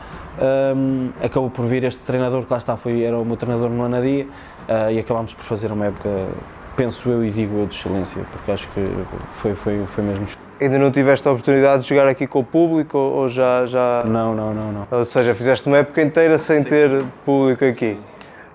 [0.77, 3.85] Um, acabou por vir este treinador que lá está, foi, era o meu treinador no
[3.85, 4.27] Anadia,
[4.69, 6.29] uh, e acabámos por fazer uma época,
[6.77, 8.89] penso eu e digo eu, de excelência, porque acho que
[9.35, 10.27] foi, foi, foi mesmo.
[10.61, 13.67] Ainda não tiveste a oportunidade de jogar aqui com o público ou já.
[13.67, 14.05] já...
[14.07, 14.87] Não, não, não, não.
[14.91, 16.69] Ou seja, fizeste uma época inteira sem Sim.
[16.69, 17.99] ter público aqui.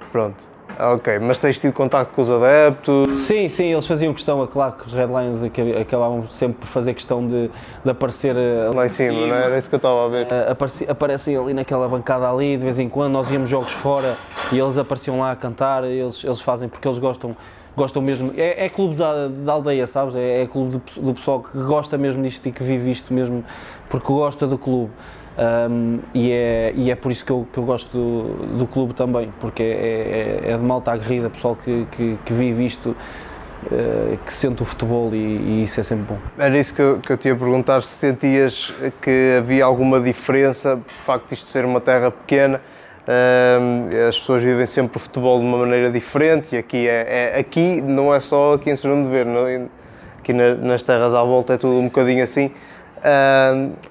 [0.09, 0.56] Pronto.
[0.79, 3.17] Ah, ok, mas tens tido contato com os adeptos?
[3.17, 5.41] Sim, sim, eles faziam questão, é claro que os Red Lions
[5.81, 7.49] acabavam sempre por fazer questão de,
[7.83, 9.45] de aparecer eh, lá em cima, cima, não é?
[9.45, 10.27] Era isso que eu estava a ver.
[10.31, 14.17] Eh, apareci, aparecem ali naquela bancada ali, de vez em quando, nós íamos jogos fora
[14.51, 17.35] e eles apareciam lá a cantar, eles, eles fazem porque eles gostam
[17.75, 20.15] gostam mesmo, é, é clube da, da, aldeia, sabes?
[20.15, 23.43] É, é clube do, do pessoal que gosta mesmo disto e que vive isto mesmo
[23.87, 24.91] porque gosta do clube.
[25.37, 28.95] Um, e, é, e é por isso que eu, que eu gosto do, do clube
[28.95, 34.17] também, porque é, é, é de malta aguerrida, pessoal que, que, que vive isto, uh,
[34.25, 36.17] que sente o futebol e, e, isso é sempre bom.
[36.39, 40.77] Era isso que eu, que eu te ia perguntar, se sentias que havia alguma diferença,
[40.77, 42.59] por facto de isto ser uma terra pequena,
[43.07, 47.39] uh, as pessoas vivem sempre o futebol de uma maneira diferente e aqui, é, é
[47.39, 49.69] aqui não é só aqui em São João de Ver, não,
[50.17, 52.51] aqui na, nas terras à volta é tudo um bocadinho assim,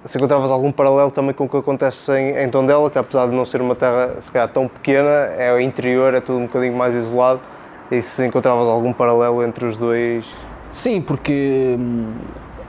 [0.04, 3.34] Se encontravas algum paralelo também com o que acontece em, em Tondela, que apesar de
[3.34, 6.76] não ser uma terra se calhar tão pequena, é o interior, é tudo um bocadinho
[6.76, 7.40] mais isolado,
[7.90, 10.26] e se encontravas algum paralelo entre os dois?
[10.72, 12.12] Sim, porque hum,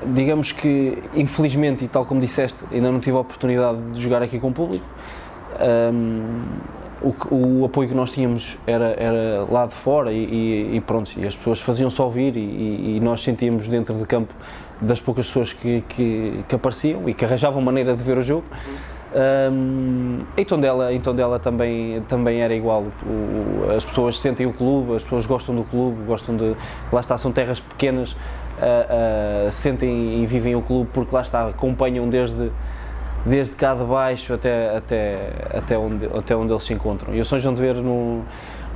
[0.06, 4.40] digamos que infelizmente, e tal como disseste, ainda não tive a oportunidade de jogar aqui
[4.40, 4.86] com o público.
[5.60, 6.46] Um,
[7.02, 11.12] o, o, apoio que nós tínhamos era, era lá de fora e, e, e pronto,
[11.16, 14.34] e as pessoas faziam só ouvir e, e, nós sentíamos dentro de campo
[14.82, 18.46] das poucas pessoas que, que, que, apareciam e que arranjavam maneira de ver o jogo.
[19.52, 25.04] Um, Tondela, em Tondela também, também era igual, o, as pessoas sentem o clube, as
[25.04, 26.56] pessoas gostam do clube, gostam de,
[26.92, 31.48] lá está, são terras pequenas, uh, uh, sentem e vivem o clube porque lá está,
[31.48, 32.52] acompanham desde
[33.26, 35.18] desde cá de baixo até, até,
[35.54, 37.14] até, onde, até onde eles se encontram.
[37.14, 38.24] E o São João de Ver não,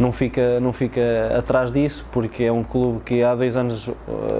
[0.02, 1.02] não, fica, não fica
[1.38, 3.94] atrás disso, porque é um clube que há dois anos uh,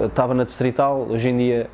[0.06, 1.70] estava na Distrital, hoje em dia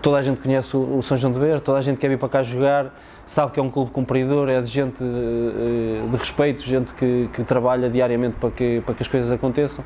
[0.00, 2.28] toda a gente conhece o, São João de Ver, toda a gente quer vir para
[2.28, 2.94] cá jogar,
[3.26, 7.42] sabe que é um clube cumpridor, é de gente uh, de respeito, gente que, que
[7.42, 9.84] trabalha diariamente para que, para que as coisas aconteçam.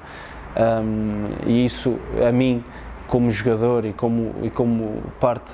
[0.55, 1.97] Um, e isso,
[2.29, 2.63] a mim,
[3.09, 5.53] como jogador e como, e como parte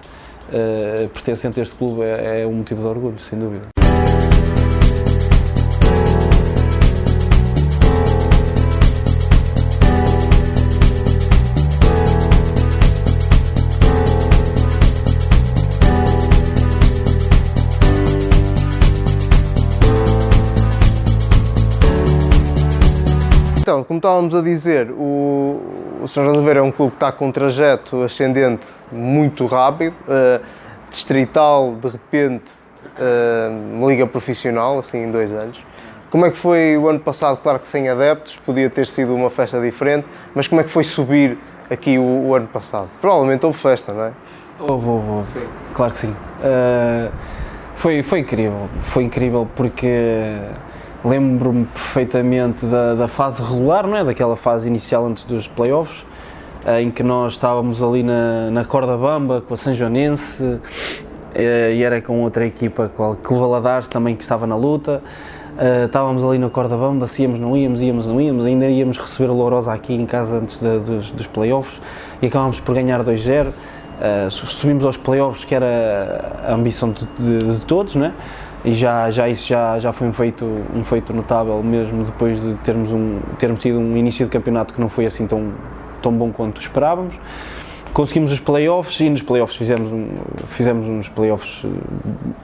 [0.49, 3.78] uh, pertencente a este clube é, é um motivo de orgulho, sem dúvida.
[23.69, 25.61] Então, como estávamos a dizer, o,
[26.01, 29.45] o São João de Oliveira é um clube que está com um trajeto ascendente muito
[29.45, 30.43] rápido, uh,
[30.89, 32.47] distrital, de repente,
[32.99, 35.63] uh, liga profissional, assim em dois anos.
[36.09, 37.41] Como é que foi o ano passado?
[37.43, 40.83] Claro que sem adeptos, podia ter sido uma festa diferente, mas como é que foi
[40.83, 41.37] subir
[41.69, 42.89] aqui o, o ano passado?
[43.03, 44.13] Provavelmente houve festa, não é?
[44.61, 45.29] Houve, houve, houve.
[45.29, 45.47] Sim.
[45.75, 46.17] Claro que sim.
[46.41, 47.13] Uh,
[47.75, 50.39] foi, foi incrível, foi incrível porque
[51.05, 54.05] lembro-me perfeitamente da, da, fase regular, não é?
[54.05, 56.05] daquela fase inicial antes dos playoffs,
[56.65, 60.59] eh, em que nós estávamos ali na, na corda bamba com a São Joanense
[61.35, 65.03] eh, e era com outra equipa, com o Valadares também que estava na luta.
[65.59, 68.97] Uh, estávamos ali na corda bamba, se íamos, não íamos, íamos, não íamos, ainda íamos
[68.97, 71.81] receber a Lourosa aqui em casa antes de, dos, dos playoffs
[72.23, 73.49] e acabámos por ganhar 2-0.
[73.49, 78.13] Uh, subimos aos playoffs, que era a ambição de, de, de todos, não é?
[78.65, 80.45] E já, já isso já, já foi um feito,
[80.75, 84.81] um feito notável mesmo depois de termos, um, termos tido um início de campeonato que
[84.81, 85.53] não foi assim tão,
[86.03, 87.19] tão bom quanto esperávamos.
[87.93, 90.09] Conseguimos os playoffs e nos playoffs fizemos, um,
[90.49, 91.63] fizemos uns playoffs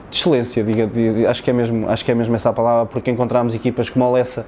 [0.09, 2.85] de excelência, diga, de, acho, que é mesmo, acho que é mesmo essa a palavra,
[2.85, 4.45] porque encontramos equipas como a Lessa,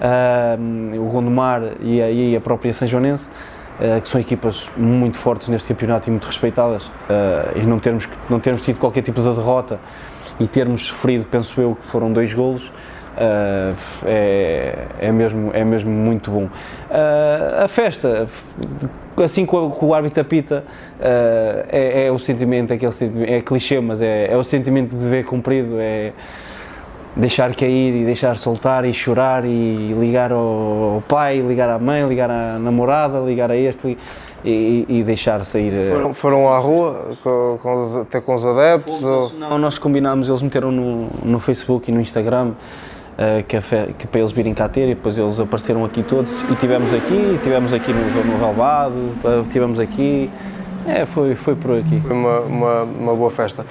[0.00, 3.30] uh, o Gondomar e a, a própria São Joanense,
[3.80, 6.90] uh, que são equipas muito fortes neste campeonato e muito respeitadas,
[7.56, 9.80] e não termos, não termos tido qualquer tipo de derrota
[10.40, 12.72] e termos sofrido, penso eu, que foram dois golos,
[13.18, 13.74] Uh,
[14.06, 16.44] é, é, mesmo, é mesmo muito bom.
[16.44, 18.28] Uh, a festa,
[19.16, 20.62] assim com, com o árbitro apita,
[21.00, 25.02] uh, é, é, o sentimento, aquele sentimento, é clichê, mas é, é o sentimento de
[25.02, 26.12] dever cumprido, é,
[27.16, 32.30] deixar cair e deixar soltar e chorar e ligar ao pai, ligar à mãe, ligar
[32.30, 33.98] à namorada, ligar a este
[34.44, 35.72] e, e deixar sair.
[35.74, 39.02] eh, Foram, foram à rua, com, com até com os adeptos?
[39.02, 39.32] Ou...
[39.38, 42.52] Não, nós combinámos, eles meteram no, no Facebook e no Instagram
[43.16, 46.02] eh, que, a fe- que para eles virem cá ter e depois eles apareceram aqui
[46.02, 50.30] todos e tivemos aqui, tivemos aqui no, no Relvado, eh, tivemos aqui,
[50.86, 52.00] é, foi, foi por aqui.
[52.00, 53.66] Foi uma, uma, uma boa festa.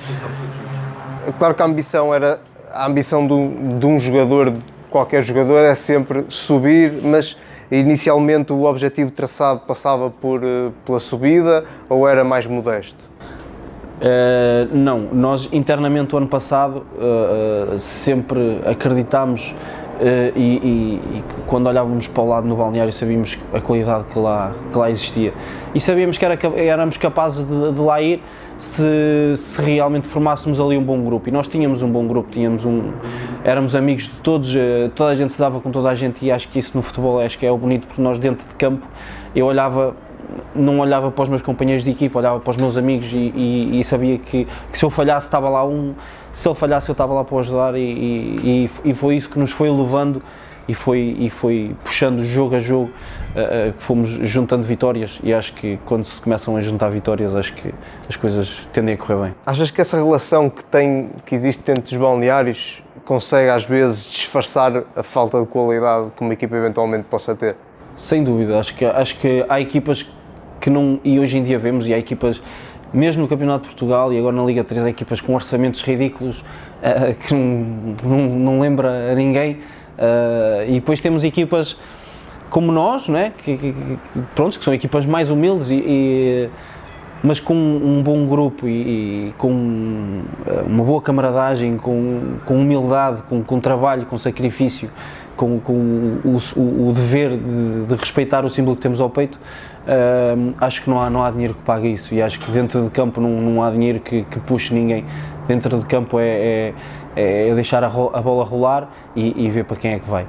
[1.38, 2.40] Claro que a ambição era.
[2.74, 7.36] A ambição de um, de um jogador, de qualquer jogador, é sempre subir, mas
[7.72, 13.10] inicialmente o objetivo traçado passava por, eh, pela subida ou era mais modesto?
[14.00, 19.56] Uh, não, nós internamente o ano passado uh, sempre acreditámos
[20.00, 24.20] uh, e, e- e quando olhávamos para o lado no balneário sabíamos a qualidade que
[24.20, 25.34] lá, que lá existia.
[25.74, 28.22] E sabíamos que era, éramos capazes de, de lá ir
[28.60, 31.30] se, se realmente formássemos ali um bom grupo.
[31.30, 32.92] E nós tínhamos um bom grupo, tínhamos um,
[33.48, 36.32] éramos amigos de todos, uh, toda a gente se dava com toda a gente e
[36.32, 38.86] acho que isso no futebol acho que é o bonito porque nós dentro de campo
[39.34, 39.96] eu olhava
[40.54, 43.80] não olhava para os meus companheiros de equipa, olhava para os meus amigos e, e-
[43.80, 45.94] e sabia que, que se eu falhasse estava lá um,
[46.34, 49.70] se ele falhasse eu estava lá para ajudar e, e- foi isso que nos foi
[49.70, 50.22] levando
[50.68, 52.92] e foi, e foi puxando jogo a jogo
[53.34, 57.54] eh, eh, fomos juntando vitórias e acho que quando se começam a juntar vitórias acho
[57.54, 57.74] que
[58.10, 59.36] as coisas tendem a correr bem.
[59.46, 64.84] Achas que essa relação que, tem, que existe dentro dos balneários consegue às vezes disfarçar
[64.93, 67.56] a falta de qualidade que uma equipa eventualmente possa ter?
[67.96, 70.06] Sem dúvida, acho que, acho que há equipas
[70.60, 72.41] que não, e hoje em dia vemos, e há equipas,
[72.93, 76.43] mesmo no Campeonato de Portugal e agora na Liga 3, há equipas com orçamentos ridículos
[76.84, 79.60] eh, que não, não, não lembra a ninguém,
[79.98, 81.78] eh, e depois temos equipas
[82.50, 83.30] como nós, não é?
[83.32, 84.00] que, que, que,
[84.36, 86.50] pronto, que são equipas mais humildes e, e-
[87.28, 88.72] mas com um bom grupo e,
[89.30, 94.90] e com eh, uma boa camaradagem, com, com humildade, com, com trabalho, com sacrifício,
[95.36, 99.38] com, com o, o- o dever de, de respeitar o símbolo que temos ao peito,
[99.86, 102.82] eh, acho que não há, não há dinheiro que pague isso e acho que dentro
[102.84, 105.04] de campo não, não há dinheiro que, que puxe ninguém.
[105.50, 106.74] Dentro de campo é,
[107.16, 110.26] é, é deixar a, a bola rolar e, e ver para quem é que vai.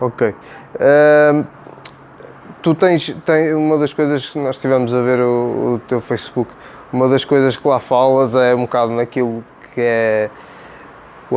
[0.00, 0.34] Ok.
[0.80, 1.44] Ahm,
[2.62, 6.50] tu tens, tem, uma das coisas que nós estivemos a ver o, o teu Facebook,
[6.92, 9.44] uma das coisas que lá falas é um bocado naquilo
[9.74, 10.30] que é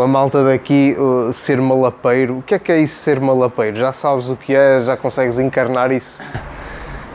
[0.02, 0.96] a malta daqui
[1.34, 2.40] ser malapeiro.
[2.40, 3.76] O que é que é isso ser malapeiro?
[3.76, 4.80] Já sabes o que é?
[4.80, 6.20] Já consegues encarnar isso?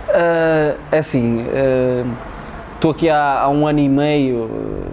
[0.08, 2.04] Ah, é assim, ah,
[2.74, 4.48] estou aqui há, há um ano e meio,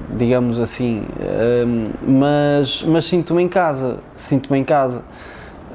[0.10, 5.04] digamos assim, ah, mas, mas sinto-me em casa, sinto-me em casa.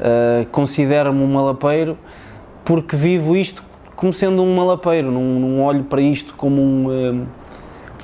[0.00, 1.96] Ah, Considero-me um malapeiro
[2.71, 3.65] porque vivo isto
[3.97, 7.27] como sendo um malapeiro, não, não olho para isto como um, ah,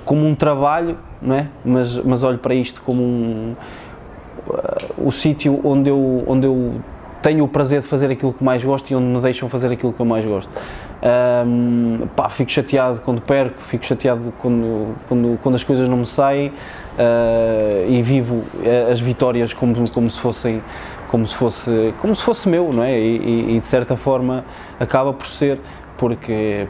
[0.05, 1.47] como um trabalho, não é?
[1.65, 3.55] mas, mas olho para isto como um,
[4.99, 6.81] o sítio onde eu, onde eu
[7.23, 9.93] tenho o prazer de fazer aquilo que mais gosto e onde me deixam fazer aquilo
[9.93, 10.51] que eu mais gosto.
[11.01, 16.07] Ahm, pá, fico chateado quando perco, fico chateado quando, quando, quando as coisas não me
[16.07, 16.53] saem
[16.99, 20.61] ah, e vivo eh, as vitórias como, como se fossem
[21.17, 23.01] como se fosse como se fosse meu, não é?
[23.01, 24.45] E, e- de certa forma
[24.79, 25.59] acaba por ser
[25.97, 26.69] porque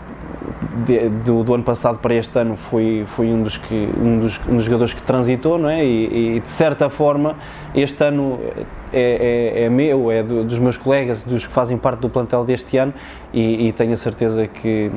[0.85, 4.41] de- do, do ano passado para este ano foi, foi um, dos que, um, dos,
[4.49, 5.85] um dos jogadores que transitou, não é?
[5.85, 7.35] E, e, de certa forma
[7.75, 8.39] este ano
[8.93, 12.45] é, é, é meu, é do- dos meus colegas, dos que fazem parte do plantel
[12.45, 12.95] deste ano
[13.35, 14.93] e, e tenho a certeza que,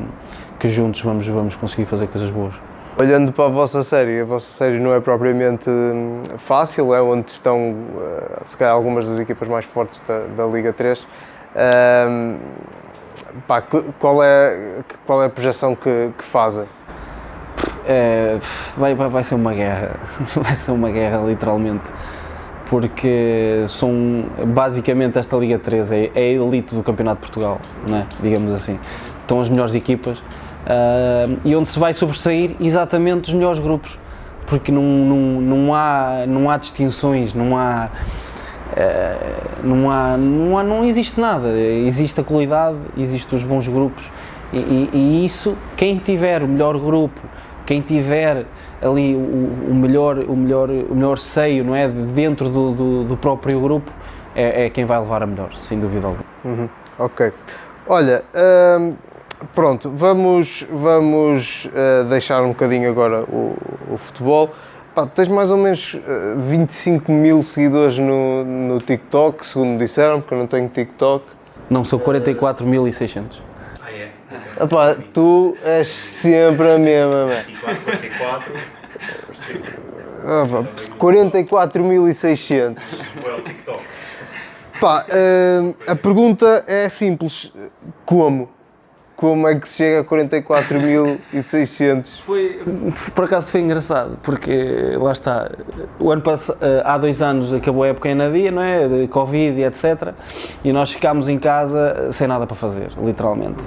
[0.60, 2.69] que juntos vamos, vamos conseguir fazer coisas boas.
[3.02, 7.32] Olhando para a vossa série, a vossa série não é propriamente hum, fácil, é onde
[7.32, 11.08] estão, eh, se calhar, algumas das equipas mais fortes da, da Liga 3.
[11.56, 12.40] Ahm,
[13.48, 16.66] pá, qual, é, qual é a projeção que, que fazem?
[17.88, 18.38] É,
[18.76, 19.96] vai, vai, vai ser uma guerra,
[20.36, 21.90] vai ser uma guerra literalmente,
[22.66, 28.00] porque são basicamente esta Liga 3 é, é a elite do Campeonato de Portugal, não
[28.00, 28.06] é?
[28.20, 28.78] digamos assim.
[29.22, 30.22] Estão as melhores equipas
[30.70, 33.98] ah, e onde se vai sobressair exatamente os melhores grupos,
[34.46, 37.90] porque não, não, não, há, não há distinções, não há,
[38.76, 39.16] eh,
[39.64, 44.10] não, há, não há, não existe nada, existe a qualidade, existem os bons grupos
[44.54, 47.20] e, e- e isso, quem tiver o melhor grupo,
[47.66, 48.46] quem tiver
[48.82, 49.20] ali o,
[49.70, 53.92] o melhor, o, melhor, o melhor seio, não é, dentro do, do, do próprio grupo,
[54.36, 56.26] é, é quem vai levar a melhor, sem dúvida alguma.
[56.46, 57.32] Uhum, Ok.
[57.88, 58.24] Olha,
[58.80, 58.94] hum,
[59.54, 63.56] pronto, vamos, vamos eh, deixar um bocadinho agora o,
[63.92, 64.50] o futebol.
[64.94, 70.20] Pá, tens mais ou menos eh, 25 mil seguidores no, no TikTok, segundo me disseram,
[70.20, 71.26] porque eu não tenho TikTok.
[71.70, 73.40] Não, são 44.600.
[73.82, 74.10] Ah, é?
[74.62, 77.44] Epá, tu és sempre a mesma, man.
[77.46, 78.54] 24, 44.
[80.26, 80.64] Ah, pá,
[80.98, 82.78] 44.600.
[84.80, 87.54] Pá, eh, a pergunta é simples.
[88.06, 88.50] Como?
[89.20, 92.22] Como é que se chega a 44.600?
[92.22, 92.58] Foi,
[93.14, 95.52] por acaso foi engraçado, porque lá está,
[96.00, 98.88] o ano pass- eh, há dois anos acabou a época em Nadia, não é?
[98.88, 100.14] De Covid e etc.
[100.64, 103.62] E nós ficámos em casa sem nada para fazer, literalmente.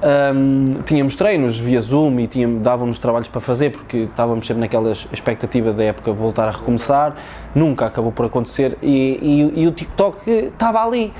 [0.00, 4.92] Ahm, tínhamos treinos via Zoom e tínhamos, dávamos trabalhos para fazer porque estávamos sempre naquela
[5.12, 7.16] expectativa da época voltar a recomeçar,
[7.54, 11.12] nunca acabou por acontecer e, e- e o TikTok estava ali.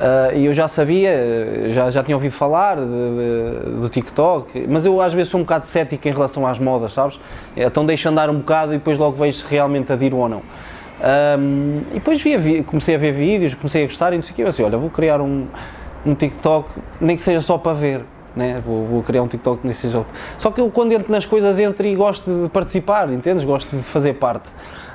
[0.00, 4.84] Ah, E eu já sabia, já, já tinha ouvido falar de- de- do TikTok, mas
[4.84, 7.18] eu às vezes sou um bocado cético em relação às modas, sabes?
[7.56, 10.42] Então deixo andar um bocado e depois logo vejo se realmente adiro ou não.
[11.00, 14.36] Ahm, e depois vi, comecei a ver vídeos, comecei a gostar e não sei o
[14.36, 15.46] quê, eu assim, olha, vou criar um,
[16.06, 16.68] um TikTok,
[17.00, 18.00] nem que seja só para ver,
[18.34, 18.60] né?
[18.64, 20.04] vou, vou criar um TikTok nem que seja...
[20.38, 23.44] Só que eu quando entro nas coisas entro e gosto de participar, entendes?
[23.44, 24.48] Gosto de fazer parte.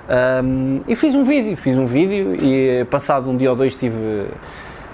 [0.09, 4.25] Ahm, e fiz um vídeo, fiz um vídeo e passado um dia ou dois tive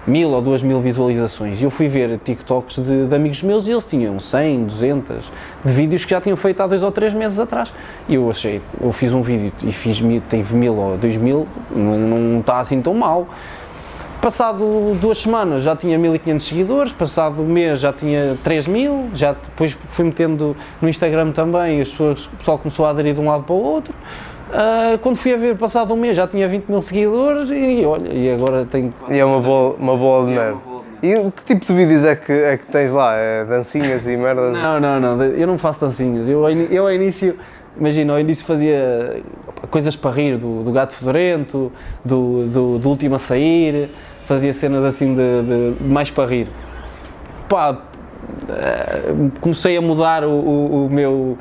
[0.08, 1.60] mil ou duas mil visualizações.
[1.60, 5.32] E eu fui ver TikToks de, de amigos meus e eles tinham 100, 200
[5.64, 7.74] de vídeos que já tinham feito há dois ou três meses atrás.
[8.08, 11.98] E eu achei, eu fiz um vídeo e fiz, teve mil ou dois mil, não,
[11.98, 13.28] não está assim tão mal.
[14.22, 19.78] Passado duas semanas já tinha 1500 seguidores, passado um mês já tinha 3000, já depois
[19.90, 23.44] fui metendo no Instagram também, as pessoas, o pessoal começou a aderir de um lado
[23.44, 23.94] para o outro.
[24.58, 28.08] Ah, quando fui a ver, passado um mês já tinha 20 mil seguidores e olha,
[28.14, 30.58] e agora tenho E é uma bola, uma bola de neve.
[31.04, 33.16] E o que tipo de vídeos é que, é que tens lá?
[33.16, 34.54] É dancinhas e merdas?
[34.54, 36.28] Não, não, não, eu não faço dancinhas.
[36.30, 37.36] Eu, eu ao início,
[37.78, 39.22] imagina, ao início fazia
[39.70, 41.70] coisas para rir, do, do gato fedorento,
[42.04, 43.90] do, do, do último a sair,
[44.26, 46.48] fazia cenas assim de, de- mais para rir.
[47.50, 47.78] Pá,
[49.42, 51.38] comecei a mudar o, o, o meu,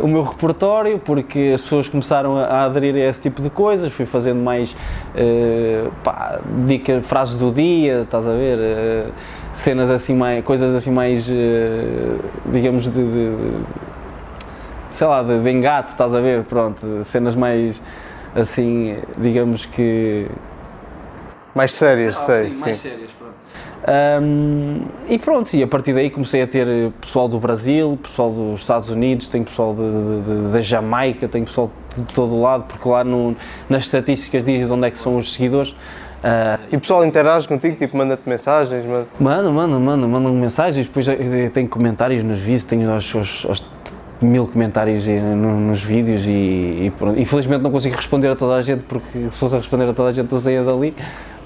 [0.00, 3.92] o meu repertório porque as pessoas começaram a, a aderir a esse tipo de coisas,
[3.92, 4.76] fui fazendo mais
[5.14, 8.58] eh, pá, dica, frases do dia, estás a ver?
[8.58, 9.06] eh,
[9.52, 12.16] cenas assim mais, coisas assim mais, eh,
[12.52, 13.62] digamos, de, de-
[14.90, 16.44] sei lá, de, de engate, estás a ver?
[16.44, 17.80] Pronto, cenas mais
[18.34, 20.26] assim, digamos que
[21.54, 22.60] Mais sérias, sei, sim, sim.
[22.60, 23.10] mais sérias,
[23.90, 28.60] Ahm, e pronto, e a partir daí comecei a ter pessoal do Brasil, pessoal dos
[28.60, 29.74] Estados Unidos, tenho pessoal
[30.52, 33.34] da Jamaica, tenho pessoal de todo o lado, porque lá no-
[33.68, 35.74] nas estatísticas diz de onde é que são os seguidores.
[36.22, 39.06] Ah, E o pessoal interage contigo, tipo, manda-te mensagens, manda...
[39.18, 41.06] Mano, mano, mano, mandam mensagens, depois
[41.54, 43.64] tenho comentários nos vídeos, tenho aos, aos- aos
[44.20, 46.92] mil comentários no- nos vídeos e, e.
[47.16, 50.08] Infelizmente não consigo responder a toda a gente, porque se fosse a responder a toda
[50.10, 50.92] a gente eu saía dali,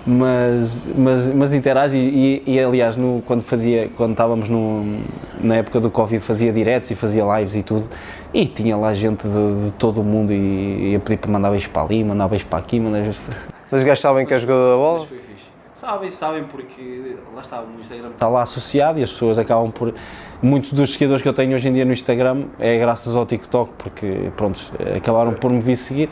[0.06, 5.00] mas, mas, mas interage e, e, aliás, no, quando fazia, quando estávamos no,
[5.40, 7.88] na época do Covid fazia diretos e fazia lives e tudo,
[8.34, 11.68] e tinha lá gente de, de todo o mundo e ia pedir para mandar beijos
[11.68, 13.38] para ali, mandar beijos para aqui, mandar beijos para...
[13.70, 15.06] Mas os gajos sabem que é jogador da bola?
[15.06, 15.32] Foi fixe.
[15.74, 19.94] Sabem, sabem porque lá está o Instagram está lá associado e as pessoas acabam por
[20.40, 23.72] muitos dos seguidores que eu tenho hoje em dia no Instagram é graças ao TikTok
[23.78, 24.60] porque pronto
[24.96, 26.08] acabaram por me vir seguir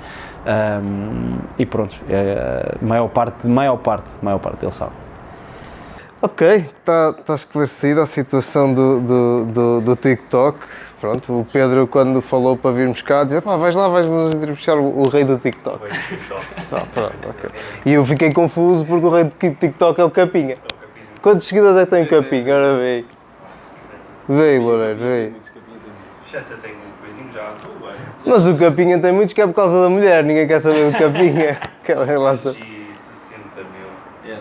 [0.46, 4.92] Ahm, e pronto é, a maior parte maior parte maior parte deles sabe
[6.22, 10.58] Ok, está tá esclarecida a situação do, do, do, do TikTok.
[11.00, 14.98] Pronto, o Pedro, quando falou para virmos cá, dizia: pá, vais lá, vais-nos entrevistar o,
[14.98, 15.80] o rei do TikTok.
[16.72, 17.50] Ah, pronto, ok.
[17.86, 20.56] E eu fiquei confuso porque o rei do TikTok é o Capinha.
[21.22, 22.54] Quantos seguidores é que tem o Capinha?
[22.54, 23.06] Ora vem.
[24.28, 25.34] Vem, Loureiro, vem.
[26.60, 26.79] Tem um
[27.40, 27.70] já azul.
[28.24, 30.98] Mas o Capinha tem muitos que é por causa da mulher, ninguém quer saber do
[30.98, 31.58] Capinha.
[31.84, 32.60] Querem lá, sa- 60
[33.56, 34.38] mil.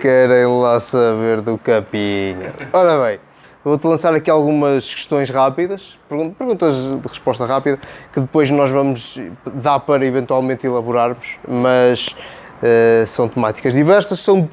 [0.00, 2.52] Querem lá saber do Capinha.
[2.72, 3.20] Ora bem,
[3.64, 7.78] vou-te lançar aqui algumas questões rápidas, pergun- perguntas de resposta rápida,
[8.12, 12.14] que depois nós vamos dar para eventualmente elaborarmos, mas
[12.62, 14.48] eh, são temáticas diversas, são,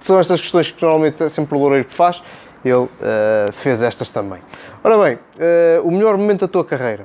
[0.00, 2.22] são estas questões que normalmente é sempre o Loureiro que faz,
[2.64, 4.40] ele eh, fez estas também.
[4.82, 7.04] Ora bem, eh, o melhor momento da tua carreira?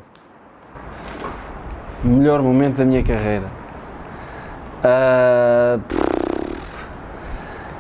[2.06, 3.46] melhor momento da minha carreira
[4.84, 5.80] Ah,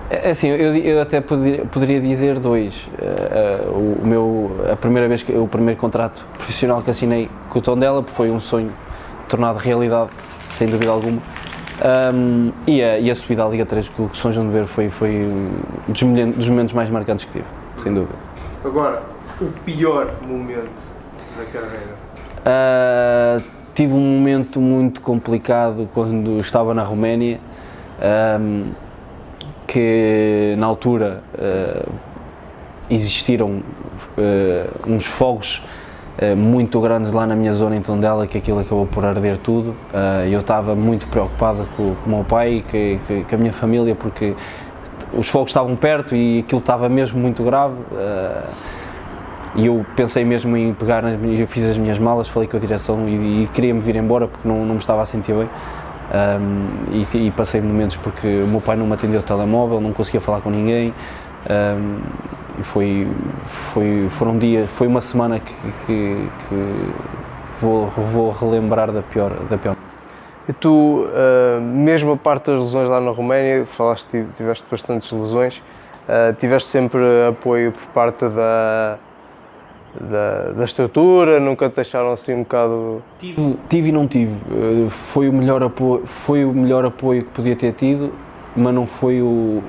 [0.09, 2.73] é assim, eu, eu até poderia, poderia dizer dois.
[2.99, 7.59] Ah, o, o meu, a primeira vez que o primeiro contrato profissional que assinei com
[7.59, 8.71] o Tondela foi um sonho
[9.29, 10.09] tornado realidade,
[10.49, 11.21] sem dúvida alguma.
[11.81, 14.65] Ahm, e, a, e a subida à Liga 3 com o São João de Ver
[14.65, 17.45] foi, foi um dos momentos mais marcantes que tive,
[17.77, 18.15] sem dúvida.
[18.63, 19.01] Agora,
[19.41, 20.71] o pior momento
[21.37, 22.05] da carreira?
[22.45, 27.39] Uh, tive um momento muito complicado quando estava na Roménia,
[28.39, 28.71] um,
[29.67, 31.91] que na altura uh,
[32.89, 33.63] existiram
[34.17, 35.61] uh, uns fogos
[36.37, 39.75] muito grandes lá na minha zona em Tondela que aquilo acabou por arder tudo.
[40.31, 44.33] Eu estava muito preocupado com, com o meu pai e com a minha família porque
[45.11, 47.75] os fogos estavam perto e aquilo estava mesmo muito grave.
[49.55, 52.59] E eu pensei mesmo em pegar, nas eu fiz as minhas malas, falei com a
[52.59, 55.49] direção e, e queria-me vir embora porque não, não me estava a sentir bem.
[56.05, 59.91] Um, e, e passei momentos porque o meu pai não me atendeu o telemóvel, não
[59.91, 60.93] conseguia falar com ninguém.
[61.49, 61.99] Um,
[62.59, 63.07] e foi,
[63.45, 65.53] foi, foram dias, foi uma semana que,
[65.85, 66.91] que, que
[67.61, 69.75] vou, vou relembrar da pior, da pior.
[70.47, 75.11] E tu, ah, mesmo a parte das lesões lá na Roménia, falaste que tiveste bastantes
[75.11, 75.61] lesões,
[76.07, 78.99] ah, tiveste sempre apoio por parte da,
[79.99, 83.01] da, da estrutura, nunca te deixaram assim um bocado.
[83.19, 84.33] Tive, tive e não tive.
[84.51, 88.13] Uh, Foi o, melhor apoio, foi o melhor apoio que podia ter tido,
[88.55, 89.61] mas não foi o,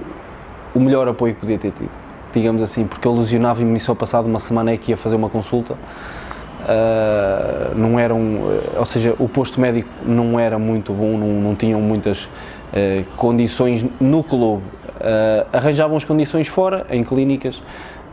[0.74, 1.91] o melhor apoio que podia ter tido,
[2.33, 5.74] digamos assim, porque eu lesionava-me só passado uma semana é que ia fazer uma consulta.
[5.74, 11.55] Uh, não eram, uh, ou seja, o posto médico não era muito bom, não, não
[11.55, 14.62] tinham muitas uh, condições no clube.
[14.97, 17.62] Uh, arranjavam as condições fora, em clínicas,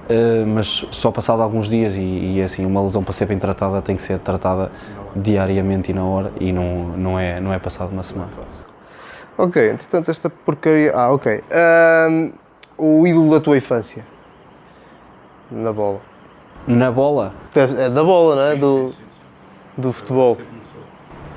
[0.10, 2.02] Uh, mas só passado alguns dias e,
[2.36, 4.70] e assim uma lesão para ser bem tratada tem que ser tratada
[5.16, 8.30] diariamente e na hora e não, não, é, não é passado uma semana.
[9.38, 10.92] Ok, entretanto, esta porcaria.
[10.94, 11.42] Ah, ok.
[12.78, 14.04] O ídolo da tua infância?
[15.50, 16.02] Na bola.
[16.68, 18.56] Na bola, É da bola, não é?
[18.56, 18.92] Do,
[19.78, 20.38] do futebol.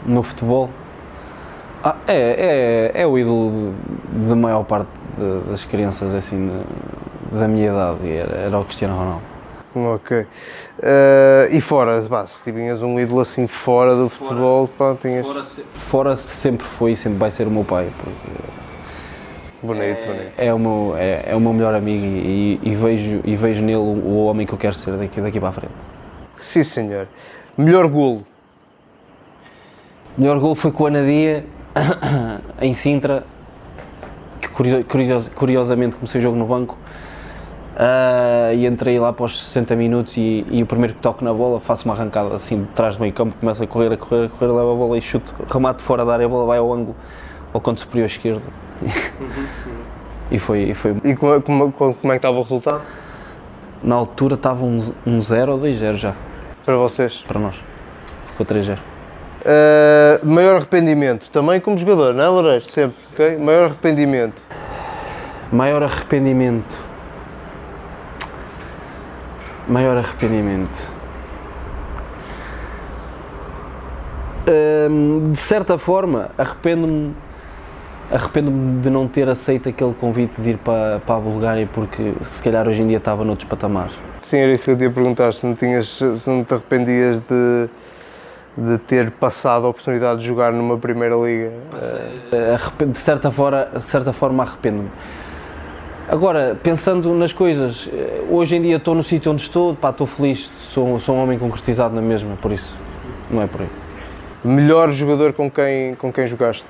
[0.05, 0.71] No futebol,
[1.85, 3.73] ah, é, é, é o ídolo
[4.13, 7.06] de- da maior parte de- das crianças assim de-
[7.37, 9.23] da minha idade, e era, era o Cristiano Ronaldo.
[9.75, 10.27] Ok.
[10.83, 15.27] Ah, e fora, pá, se tinhas um ídolo assim fora do futebol, pá, tinhas.
[15.75, 18.57] Fora sempre foi e sempre vai ser o meu pai, porque
[19.63, 20.33] Bonito, bonito.
[20.39, 23.79] é o meu, é, é o meu melhor amigo e, e vejo, e vejo nele
[23.79, 25.75] o, homem que eu quero ser daqui, daqui para a frente.
[26.39, 27.09] Sim, senhor.
[27.57, 28.25] Melhor golo.
[30.17, 31.45] Melhor gol foi com o Anadia
[32.61, 33.25] em Sintra,
[34.41, 36.79] que curio- curios- curiosamente comecei o jogo no banco
[37.77, 41.61] ah, e entrei lá após 60 minutos e, e o primeiro que toco na bola
[41.61, 44.29] faço uma arrancada assim de trás do meio campo, começo a correr, a correr, a
[44.29, 46.97] correr, levo a bola e chuto, remate fora da área, a bola vai ao ângulo,
[47.53, 48.43] ao canto superior esquerdo.
[50.31, 52.83] e foi, e foi, E como, como, como é que estava o resultado?
[53.83, 56.15] na altura estava um 0 um zero ou 2-0 já,
[56.65, 57.23] Para vocês.
[57.29, 57.57] para nós.
[58.27, 58.79] Ficou 3-0.
[59.45, 61.31] Ah, maior arrependimento.
[61.31, 62.65] Também como jogador, não é, Loureiro?
[62.65, 63.37] Sempre, ok?
[63.39, 64.43] Maior arrependimento.
[65.53, 66.86] Maior arrependimento.
[69.69, 70.97] Maior arrependimento.
[74.49, 77.13] Hum, de certa forma, arrependo-me
[78.09, 82.41] arrependo-me de não ter aceito aquele convite de ir para, para a Bulgária porque se
[82.41, 83.93] calhar hoje em dia estava noutros patamares.
[84.21, 85.33] Sim, era isso que eu te ia perguntar.
[85.35, 87.69] Se não, tinhas, se não te arrependias de,
[88.57, 91.51] de ter passado a oportunidade de jogar numa Primeira Liga.
[92.33, 94.91] Eh, arrependo- de certa forma, de certa forma arrependo-me.
[96.09, 100.07] Agora, pensando nas coisas, eh, hoje em dia estou no sítio onde estou, pá, estou
[100.07, 102.79] feliz, sou, sou um homem concretizado na mesma, por isso,
[103.29, 103.69] não é por aí.
[104.45, 106.69] Melhor jogador com quem, com quem jogaste?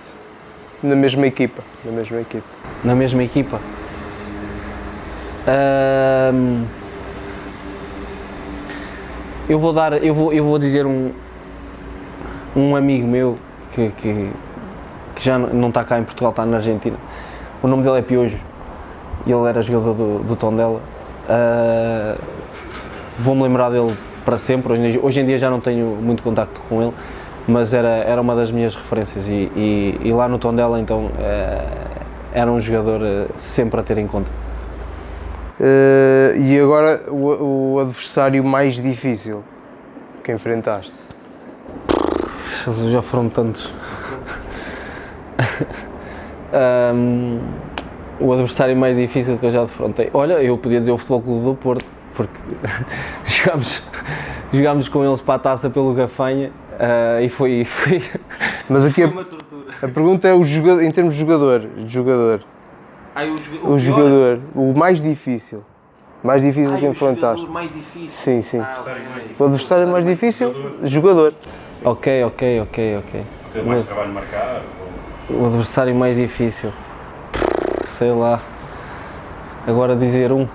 [0.82, 1.62] Na mesma equipa.
[1.84, 2.47] Na mesma equipa.
[2.82, 3.61] Na mesma equipa.
[5.47, 6.64] Ahm,
[9.51, 11.11] eu vou dar, eu vou, eu vou dizer um,
[12.57, 13.34] um amigo meu
[13.72, 14.30] que, que,
[15.14, 16.97] que já não não está cá em Portugal, está na Argentina.
[17.62, 18.56] O nome dele é Piojo
[19.27, 20.81] e ele era jogador do, do Tondela.
[21.29, 22.16] Ah,
[23.18, 24.72] Vou-me lembrar dele para sempre.
[24.74, 26.93] Hoje, em dia- hoje em dia já não tenho muito contacto com ele,
[27.49, 29.27] mas era, era uma das minhas referências.
[29.27, 31.64] E, e, e lá no Tondela, então, eh,
[32.35, 34.31] era um jogador eh, sempre a ter em conta.
[35.59, 39.43] Eh, e agora o, o adversário mais difícil
[40.22, 40.93] que enfrentaste?
[42.66, 43.72] Jesus, Já foram tantos.
[46.53, 47.41] Ahm,
[48.21, 50.11] o adversário mais difícil que eu já defrontei.
[50.14, 52.39] Olha, eu podia dizer o Futebol Clube do Porto, porque
[53.25, 53.83] jogámos,
[54.53, 58.03] jogámos com eles para a taça pelo Gafanha ah, e foi, foi,
[58.69, 59.73] Mas aqui a, Uma tortura.
[59.83, 62.43] a pergunta é o jogador, em termos de jogador, de jogador.
[63.14, 65.62] Ai, o, O, pior- jogador, o mais difícil.
[66.23, 67.37] Mais difícil Ai, que o enfrentaste.
[67.41, 68.09] jogador mais difícil.
[68.09, 68.61] Sim, sim.
[68.61, 68.85] Ah,
[69.39, 70.51] O adversário mais difícil,
[70.85, 71.35] jogador.
[71.85, 73.25] Ok, ok, ok, ok.
[73.53, 74.62] Ter mais trabalho marcado.
[75.31, 76.73] O adversário mais difícil.
[77.99, 78.41] Sei lá.
[79.67, 80.47] Agora dizer um.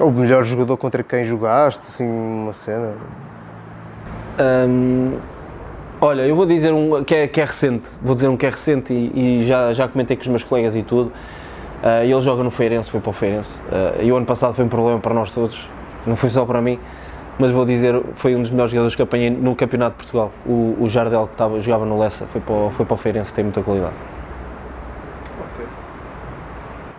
[0.00, 2.94] O melhor jogador contra quem jogaste, assim, uma cena.
[4.40, 5.18] Hum,
[6.00, 7.90] olha, eu vou dizer um que é, que é recente.
[8.00, 10.74] Vou dizer um que é recente e, e já, já comentei com os meus colegas
[10.74, 11.12] e tudo.
[11.82, 13.60] Ah, ele joga no Feirense, foi para o Feirense.
[13.70, 15.68] Ah, e o ano passado foi um problema para nós todos,
[16.06, 16.78] não foi só para mim.
[17.38, 20.32] mas vou dizer, foi um dos melhores jogadores que apanhei no Campeonato de Portugal.
[20.46, 23.34] O, o Jardel, que estava, jogava no Lessa, foi para, o, foi para o Feirense,
[23.34, 23.94] tem muita qualidade.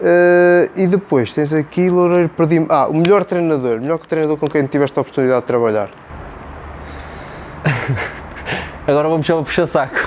[0.04, 4.48] Uh, e depois tens aqui, Loureiro, perdi Ah, o melhor treinador, melhor que treinador com
[4.48, 5.90] quem tiveste a oportunidade de trabalhar.
[8.86, 9.96] Agora vamos chamar puxa saco.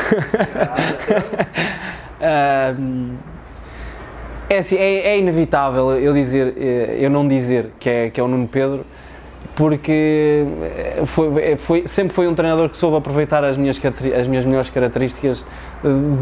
[2.21, 3.17] uh,
[4.51, 8.23] é, assim, é, é, inevitável eu dizer, eh, eu não dizer que é, que é
[8.23, 8.85] o Nuno Pedro,
[9.57, 13.81] porque eh, foi, foi, sempre foi um treinador que soube aproveitar as minhas,
[14.17, 15.45] as minhas melhores características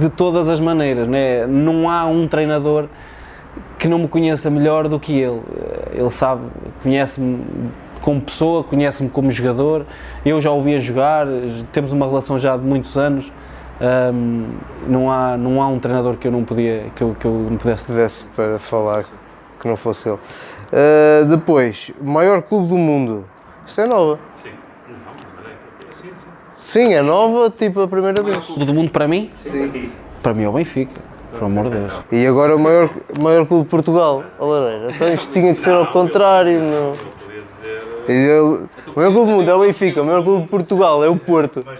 [0.00, 1.06] de todas as maneiras.
[1.06, 1.46] Né?
[1.46, 2.88] Não há um treinador
[3.78, 5.42] que não me conheça melhor do que ele.
[5.92, 6.42] Ele sabe,
[6.82, 7.44] conhece-me
[8.00, 9.86] como pessoa, conhece-me como jogador.
[10.24, 11.26] Eu já o vi a jogar,
[11.72, 13.32] temos uma relação já de muitos anos.
[13.80, 14.46] Um,
[14.86, 17.56] não, há, não há um treinador que eu não podia que eu, que eu não
[17.56, 19.02] pudesse desse para falar
[19.60, 20.18] que não fosse ele.
[20.18, 23.24] Uh, depois, maior clube do mundo.
[23.66, 24.18] Isto é nova.
[24.36, 24.50] Sim.
[24.88, 26.26] Não, mas é, sim, sim.
[26.58, 28.38] Sim, é nova, tipo a primeira vez.
[28.38, 29.30] Clube do mundo para mim?
[29.38, 29.90] Sim.
[30.22, 31.13] Para mim é o Benfica.
[31.38, 31.92] Por amor de Deus.
[32.12, 34.90] E agora o maior, maior clube de Portugal, a Lareira.
[34.90, 36.92] Então isto tinha que ser ao contrário, meu.
[38.08, 41.04] E eu, o maior clube do mundo é o Benfica, o maior clube de Portugal
[41.04, 41.64] é o Porto.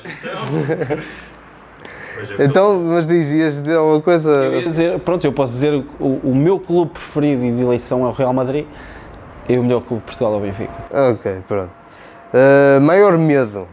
[2.15, 2.35] Então.
[2.37, 4.31] Mas Então, mas dizias dizer alguma coisa?
[4.31, 8.09] Eu dizer, pronto, eu posso dizer o, o meu clube preferido e de eleição é
[8.09, 8.67] o Real Madrid
[9.49, 10.73] e o melhor clube de Portugal é o Benfica.
[11.11, 11.71] Ok, pronto.
[12.33, 13.67] Uh, maior medo?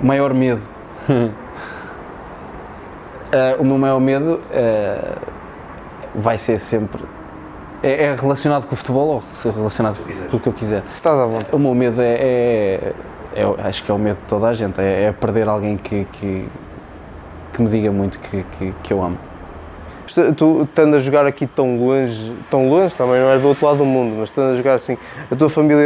[0.00, 0.62] Maior medo.
[3.28, 5.18] Uh, o meu maior medo uh,
[6.14, 7.02] vai ser sempre.
[7.82, 9.98] É, é, relacionado com o futebol ou ser relacionado
[10.30, 10.82] com o que eu quiser?
[10.96, 11.54] Estás à vontade.
[11.54, 12.94] O meu medo é, é,
[13.36, 16.04] é, Acho que é o medo de toda a gente, é, é perder alguém que,
[16.06, 16.48] que,
[17.52, 19.18] que, me diga muito que, que, que eu amo.
[20.12, 23.66] Tu, tu estando a jogar aqui tão longe, tão longe também não é do outro
[23.66, 24.98] lado do mundo, mas estando a jogar assim,
[25.30, 25.84] a tua família.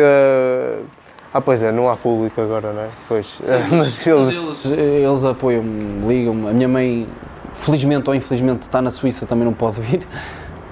[1.34, 2.88] Ah, pois é, não há público agora, não é?
[3.09, 3.43] Pois, Sim,
[3.76, 4.28] mas, eles...
[4.28, 6.49] eles, eles apoiam-me, ligam-me.
[6.49, 7.09] A minha mãe
[7.55, 10.07] felizmente ou infelizmente está na Suíça, também não pode vir,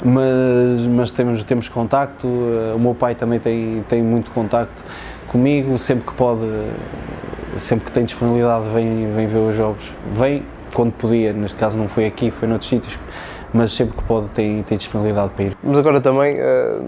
[0.05, 4.83] mas, mas temos, temos contacto, o meu pai também tem, tem muito contacto
[5.27, 6.47] comigo, sempre que pode,
[7.59, 10.43] sempre que tem disponibilidade vem, vem ver os jogos, vem
[10.75, 12.99] quando podia, neste caso não foi aqui, foi noutros sítios,
[13.53, 15.57] mas sempre que pode tem, tem disponibilidade para ir.
[15.63, 16.83] Mas agora também uh,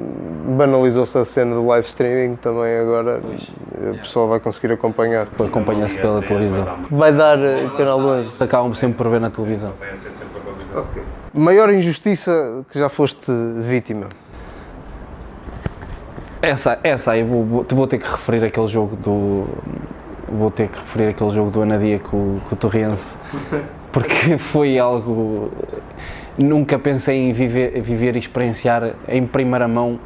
[0.57, 3.53] banalizou-se a cena do live streaming, também agora pois.
[3.95, 5.29] o pessoal vai conseguir acompanhar.
[5.39, 6.67] Acompanha-se pela televisão.
[6.91, 8.43] Vai dar uh, canal 11?
[8.43, 9.73] Acabam sempre por ver na televisão.
[10.75, 11.03] Okay.
[11.35, 13.31] Maior injustiça que já foste
[13.63, 14.07] vítima?
[16.41, 19.47] Essa, essa aí vou, vou ter que referir aquele jogo do
[20.29, 23.17] vou ter que referir aquele jogo do Anadia com, com o Torrense
[23.93, 25.53] porque foi algo
[26.39, 29.99] nunca pensei em viver, viver e experienciar em primeira mão.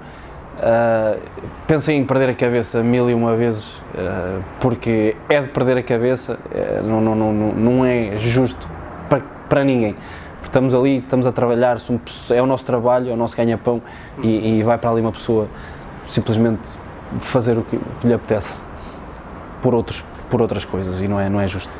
[0.57, 1.21] Uh,
[1.67, 5.83] pensei em perder a cabeça mil e uma vezes, uh, porque é de perder a
[5.83, 8.67] cabeça, uh, não, não, não, não é justo
[9.09, 9.95] para, para ninguém.
[10.37, 13.83] Porque estamos ali, estamos a trabalhar, somos, é o nosso trabalho, é o nosso ganha-pão
[14.23, 15.49] e, e, vai para ali uma pessoa
[16.09, 16.71] simplesmente
[17.21, 18.65] fazer o que, o que lhe apetece
[19.61, 21.73] por, outros, por outras coisas e não é, não é justo.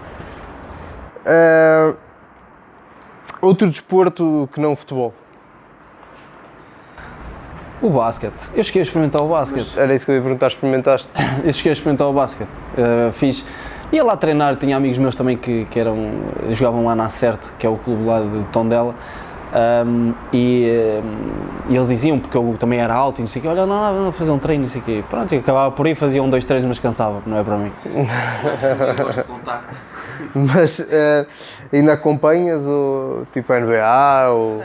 [3.41, 5.15] Outro desporto que não o futebol?
[7.83, 8.49] O basquete.
[8.55, 9.67] Eu cheguei a experimentar o basquete.
[9.69, 11.09] Mas era isso que eu ia perguntar, experimentaste?
[11.45, 12.49] eu cheguei a experimentar o basquete.
[12.49, 13.45] Uh, fiz.
[13.93, 16.11] Ia lá treinar, tinha amigos meus também que, que eram,
[16.51, 18.95] jogavam lá na Acerte, que é o clube lá de Tondela.
[19.87, 23.43] Um, e, um, e, eles diziam, porque eu também era alto e não sei o
[23.43, 25.05] quê, olha, não, não, fazer um treino, não sei o quê.
[25.09, 27.73] Pronto, eu acabava por aí, fazia um, dois, três, mas cansava, não é para mim.
[29.03, 29.77] gosto de contacto.
[30.35, 31.27] Mas uh,
[31.73, 34.31] ainda acompanhas o tipo NBA?
[34.31, 34.59] Ou...
[34.59, 34.63] Uh,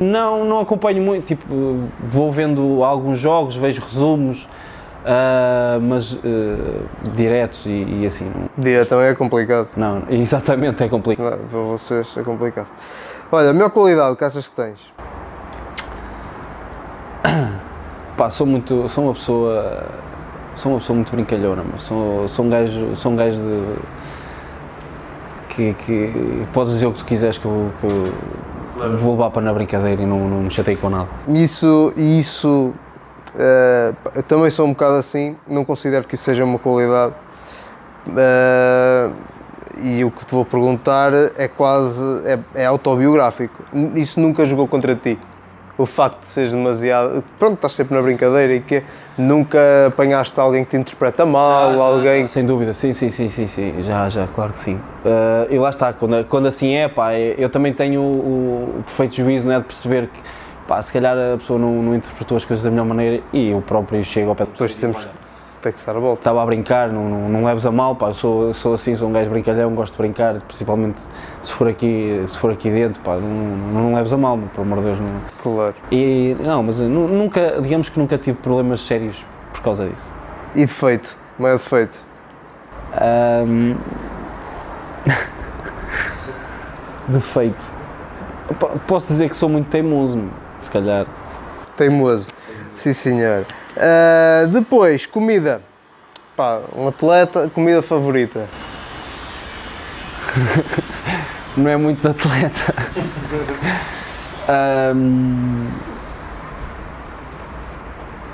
[0.00, 1.26] não, não acompanho muito.
[1.26, 6.18] Tipo, vou vendo alguns jogos, vejo resumos, uh, mas
[7.14, 8.30] diretos e, e, assim.
[8.56, 9.68] Direto também é complicado.
[9.76, 11.38] Não, exatamente, é complicado.
[11.38, 12.68] Não, para vocês é complicado.
[13.32, 14.78] Olha, a melhor qualidade que achas que tens?
[18.16, 18.88] Pá, sou muito.
[18.88, 19.86] sou uma pessoa.
[20.54, 22.96] sou uma pessoa muito brincalhona, mas sou, sou um gajo.
[22.96, 23.76] sou um gajo de
[25.50, 28.12] que, que podes dizer o que tu quiseres que eu, que eu
[28.74, 28.96] claro.
[28.98, 31.08] vou levar para na brincadeira e não, não me chatei com nada.
[31.28, 32.72] Isso, isso
[33.34, 37.14] uh, eu também sou um bocado assim, não considero que isso seja uma qualidade.
[38.06, 39.12] Uh,
[39.82, 43.62] e o que te vou perguntar é quase é, é autobiográfico.
[43.94, 45.18] Isso nunca jogou contra ti?
[45.80, 47.24] O facto de seres demasiado.
[47.38, 48.82] Pronto, estás sempre na brincadeira e que
[49.16, 49.58] nunca
[49.88, 52.24] apanhaste alguém que te interpreta mal, já, alguém.
[52.26, 54.74] Sem dúvida, sim, sim, sim, sim, sim, já, já, claro que sim.
[54.74, 59.16] Uh, e lá está, quando, quando assim é, pá, eu também tenho o, o perfeito
[59.16, 60.20] juízo né, de perceber que.
[60.68, 63.60] Pá, se calhar a pessoa não, não interpretou as coisas da melhor maneira e eu
[63.60, 65.08] próprio chego ao pé Depois temos,
[65.62, 66.20] Tem que estar a volta.
[66.20, 69.08] estava a brincar, não, não, não leves a mal, pá, eu sou, sou assim, sou
[69.08, 70.98] um gajo brincalhão, gosto de brincar, principalmente
[71.42, 73.28] se for aqui, se for aqui dentro, pá, não,
[73.90, 75.20] não leves a mal, por amor de Deus, não.
[75.42, 75.74] Claro.
[75.92, 80.10] E, não, mas nunca, digamos que nunca tive problemas sérios por causa disso.
[80.54, 81.14] E defeito?
[81.38, 82.00] Maior defeito?
[82.94, 83.76] Ahm,
[87.08, 87.60] Defeito.
[88.58, 90.22] Po- Posso dizer que sou muito teimoso,
[90.60, 91.06] se calhar.
[91.76, 92.26] Teimoso.
[92.76, 93.44] Sim, senhor.
[93.82, 95.62] Ah, depois, comida.
[96.36, 98.46] Pá, um atleta, comida favorita.
[101.56, 102.74] Não é muito atleta.
[104.48, 105.68] Ahm,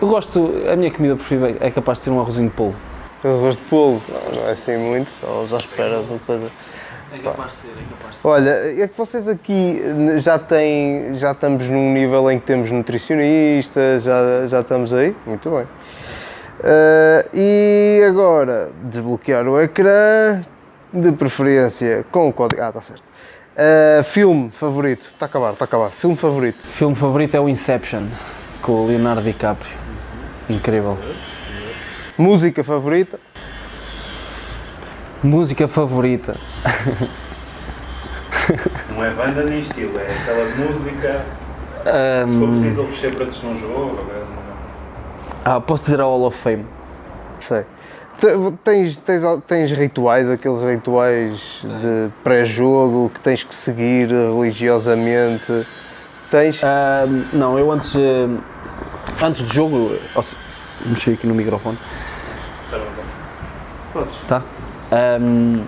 [0.01, 2.77] eu gosto, a minha comida preferida é capaz de ser um arrozinho de polvo.
[3.23, 4.03] Arroz de polvo.
[4.13, 5.09] Não, não é assim muito.
[5.09, 6.51] Estamos à espera de coisa.
[7.13, 8.29] É capaz de ser, é capaz de ser.
[8.29, 9.81] Olha, é que vocês aqui
[10.19, 15.51] já têm, já estamos num nível em que temos nutricionistas, já, já estamos aí, muito
[15.51, 15.67] bem.
[16.63, 20.43] Ah, e agora, desbloquear o ecrã,
[20.93, 22.63] de preferência com o código.
[22.63, 23.03] Ah, está certo.
[23.57, 25.91] Ah, filme favorito, está a acabar, está a acabar.
[25.91, 26.59] Filme favorito.
[26.59, 28.05] Filme favorito é o Inception,
[28.63, 29.73] com o Leonardo DiCaprio.
[30.49, 30.99] Incrível.
[32.19, 33.19] Música favorita.
[35.27, 36.37] Música favorita.
[38.95, 41.25] Não é banda nem estilo, é aquela música.
[42.29, 44.07] Se for preciso oferecer para te num jogo, não
[45.45, 46.65] ah, posso dizer a Hall of Fame.
[47.41, 47.65] Sei.
[48.21, 55.67] Te- Tens, tens, tens rituais, aqueles rituais de pré-jogo que tens que seguir religiosamente.
[56.31, 56.61] Tens.
[57.33, 57.93] Não, eu antes,
[59.21, 59.97] antes do jogo,
[60.87, 61.79] mexi aqui no microfone.
[62.67, 62.87] Está bem,
[63.93, 64.15] Podes.
[64.29, 64.43] Tá.
[64.93, 65.65] Ahm,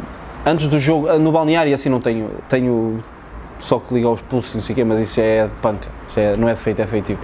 [0.47, 3.03] antes do jogo, ah, no balneário assim não tenho, tenho
[3.59, 6.37] só que ligar os pulsos não sei o quê, mas isso é de panca, é-
[6.37, 7.21] não é defeito, é efetivo.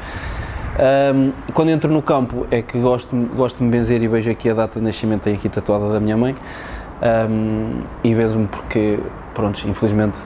[0.79, 4.51] Ahm, quando entro no campo é que gosto, gosto de me benzer e vejo aqui
[4.51, 6.35] a data de nascimento, tem aqui tatuada da minha mãe,
[7.03, 8.99] Ahm, e benzo-me porque,
[9.35, 10.17] pronto, infelizmente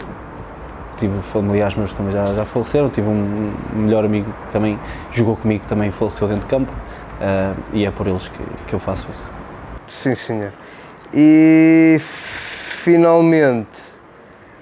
[0.96, 4.78] tive familiares meus também já, já faleceram, tive um melhor amigo que também
[5.12, 6.72] jogou comigo, que também faleceu dentro de campo,
[7.20, 9.28] ah, e é por eles que, que eu faço isso.
[9.86, 10.52] Sim, senhor.
[11.12, 13.68] E finalmente,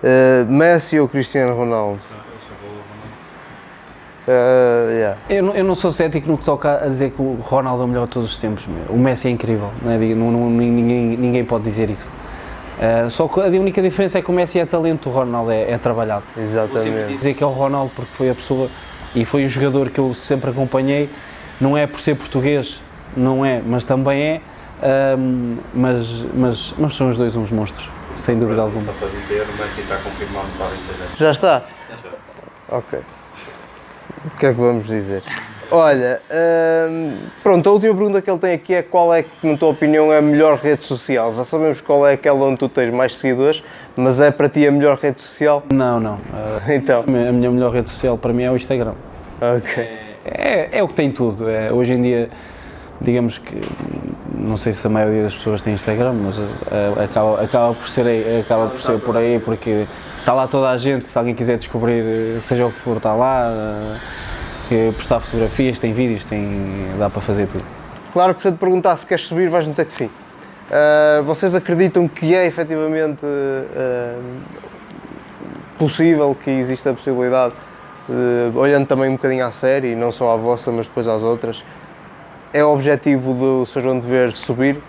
[0.02, 2.00] eh, Messi ou Cristiano Ronaldo?
[4.28, 5.18] Eh, yeah.
[5.30, 7.84] Eu, não- eu não sou cético no que toca a dizer que o Ronaldo é
[7.84, 8.64] o melhor de todos os tempos.
[8.66, 8.94] meu.
[8.94, 9.98] O Messi é incrível, não é?
[9.98, 12.10] Não- não- ninguém, ninguém pode dizer isso.
[12.80, 15.70] Ah, só que a única diferença é que o Messi é talento, o Ronaldo é,
[15.70, 16.24] é trabalhado.
[16.36, 17.06] Exatamente.
[17.08, 18.68] Dizer que é o Ronaldo porque foi a pessoa
[19.14, 21.08] e foi o jogador que eu sempre acompanhei,
[21.60, 22.82] não é por ser português,
[23.16, 24.40] não é, mas também é,
[24.82, 28.84] ahm, mas, mas, mas são os dois uns monstros, sem dúvida alguma.
[28.86, 31.16] Só para dizer, o Messi está confirmado para Saint-Germain.
[31.18, 31.62] Já está?
[31.90, 32.08] Já está.
[32.68, 32.98] Ok.
[34.24, 35.22] O que é que vamos dizer?
[35.70, 36.20] Olha,
[36.90, 39.70] hum, pronto, a última pergunta que ele tem aqui é qual é que, na tua
[39.70, 41.34] opinião, é a melhor rede social?
[41.34, 43.64] Já sabemos qual é aquela onde tu tens mais seguidores,
[43.96, 45.64] mas é para ti a melhor rede social?
[45.72, 46.20] Não, não.
[46.32, 48.94] ah, Então, a minha melhor rede social para mim é o Instagram.
[49.40, 49.88] ok.
[50.24, 51.48] É, é o que tem tudo.
[51.48, 52.30] É, hoje em dia,
[53.00, 53.60] digamos que,
[54.46, 58.06] não sei se a maioria das pessoas tem Instagram, mas eh, acaba, acaba, por ser,
[58.06, 59.84] aí- acaba por ser por aí, porque
[60.18, 63.14] está lá toda a gente, se alguém quiser descobrir, eh, seja o que for, está
[63.14, 63.94] lá.
[64.68, 67.62] que postar fotografias, tem vídeos, tem, dá para fazer tudo.
[68.12, 70.10] Claro que se eu te perguntar se queres subir, vais-me dizer que sim.
[70.68, 73.20] Ah, vocês acreditam que é efetivamente
[75.78, 77.54] possível, que existe a possibilidade,
[78.08, 81.62] de, olhando também um bocadinho à série, não só à vossa, mas depois às outras,
[82.52, 83.80] é o objetivo do Sr.
[83.80, 84.80] João de Ver subir?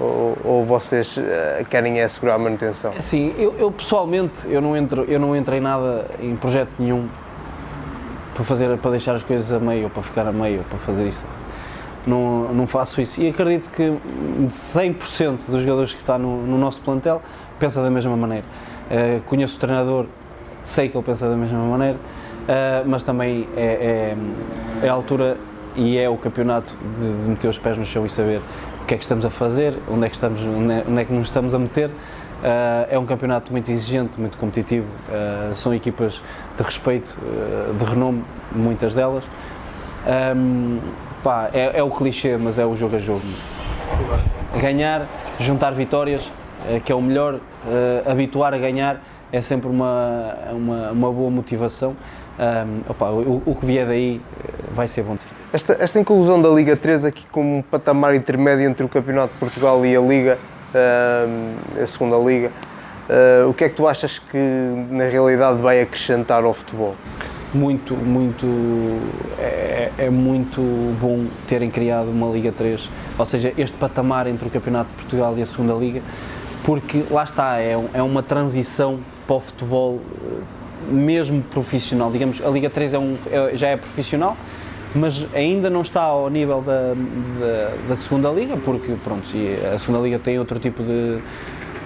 [0.00, 2.92] Ou, ou vocês ah, querem é assegurar a manutenção?
[2.96, 7.08] Assim, eu, eu pessoalmente, eu não, entro, eu não entro em nada, em projeto nenhum,
[8.34, 10.78] para, fazer, para deixar as coisas a meio, ou para ficar a meio, ou para
[10.78, 11.24] fazer isto.
[12.06, 13.20] Não, não faço isso.
[13.20, 13.92] E acredito que
[14.48, 17.20] 100% dos jogadores que está no, no nosso plantel
[17.58, 18.44] pensa da mesma maneira.
[18.88, 20.06] Eh, conheço o treinador,
[20.62, 21.98] sei que ele pensa da mesma maneira,
[22.46, 24.14] eh, mas também é,
[24.82, 25.36] é, é a altura
[25.78, 28.40] e é o campeonato de, de meter os pés no chão e saber
[28.82, 31.12] o que é que estamos a fazer, onde é que, estamos, onde é, é que
[31.12, 31.90] nos estamos a meter.
[32.42, 36.22] Eh, é um campeonato muito exigente, muito competitivo, eh, são equipas
[36.56, 39.24] de respeito, eh, de renome, muitas delas.
[40.06, 40.78] Ahm,
[41.22, 43.22] pá, é, é o clichê, mas é o jogo a jogo.
[44.60, 45.06] Ganhar,
[45.38, 46.28] juntar vitórias,
[46.84, 47.38] que é o melhor,
[48.06, 49.00] habituar a ganhar
[49.32, 51.96] é sempre uma, uma, uma boa motivação.
[52.38, 54.20] Ahm, opa, o, o que vier daí
[54.74, 55.14] vai ser bom.
[55.14, 55.37] de certeza.
[55.52, 59.38] Esta, esta inclusão da Liga 3 aqui como um patamar intermédio entre o Campeonato de
[59.38, 60.38] Portugal e a Liga,
[60.74, 62.52] hum, a segunda Liga,
[63.08, 64.36] Uh, o que é que tu achas que
[64.90, 66.94] na realidade vai acrescentar ao futebol?
[67.54, 68.46] Muito, muito.
[69.38, 70.60] É, é, muito
[71.00, 75.34] bom terem criado uma Liga 3, ou seja, este patamar entre o Campeonato de Portugal
[75.38, 76.02] e a Segunda Liga,
[76.64, 82.10] porque lá está, é, é uma transição para o futebol eh, mesmo profissional.
[82.10, 84.36] Digamos, a Liga 3 é um, é, já é profissional,
[84.94, 89.28] mas ainda não está ao nível da, da, da, segunda liga, porque pronto,
[89.74, 91.18] a segunda liga tem outro tipo de,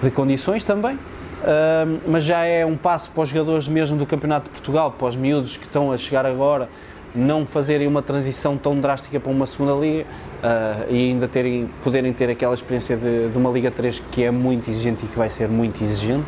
[0.01, 4.45] de condições também, uh, mas já é um passo para os jogadores mesmo do Campeonato
[4.45, 6.69] de Portugal, para os miúdos que estão a chegar agora,
[7.15, 12.11] não fazerem uma transição tão drástica para uma segunda liga uh, e ainda terem, poderem
[12.11, 15.29] ter aquela experiência de, de, uma Liga 3 que é muito exigente e que vai
[15.29, 16.25] ser muito exigente.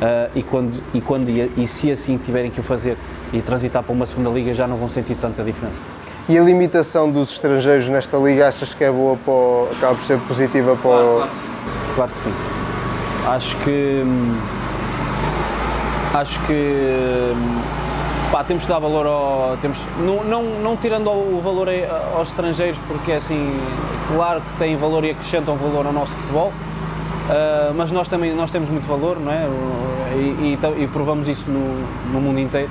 [0.00, 2.96] Uh, e, quando, e, quando, e, e se assim tiverem que o fazer
[3.34, 5.78] e transitar para uma segunda liga já não vão sentir tanta diferença.
[6.30, 10.04] E a limitação dos estrangeiros nesta liga achas que é boa para o, acaba por
[10.04, 11.44] ser positiva para claro, claro que sim.
[11.96, 12.34] Claro que sim.
[13.26, 14.04] Acho que
[16.14, 17.34] acho que
[18.30, 19.56] pá, temos que dar valor ao.
[19.60, 21.66] Temos, não, não, não tirando o valor
[22.14, 23.52] aos estrangeiros, porque é assim,
[24.14, 28.52] claro que têm valor e acrescentam valor ao nosso futebol, uh, mas nós também nós
[28.52, 29.48] temos muito valor, não é?
[30.14, 32.70] E, e, e provamos isso no, no mundo inteiro.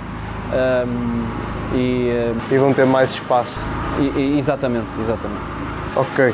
[0.54, 3.60] Um, e, e vão ter mais espaço.
[4.00, 5.42] E, e, exatamente, exatamente.
[5.96, 6.34] Ok.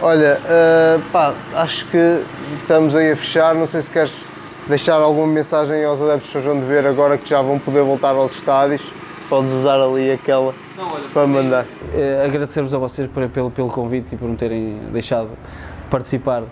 [0.00, 2.22] Olha, uh, pá, acho que
[2.60, 3.54] estamos aí a fechar.
[3.54, 4.12] Não sei se queres
[4.68, 7.82] deixar alguma mensagem aos adeptos de São João de Ver agora que já vão poder
[7.82, 8.82] voltar aos estádios.
[9.28, 11.64] Podes usar ali aquela Não, olha, para mandar.
[11.64, 15.30] Uh, Agradecer-vos a vocês por, pelo, pelo convite e por me terem deixado
[15.90, 16.42] participar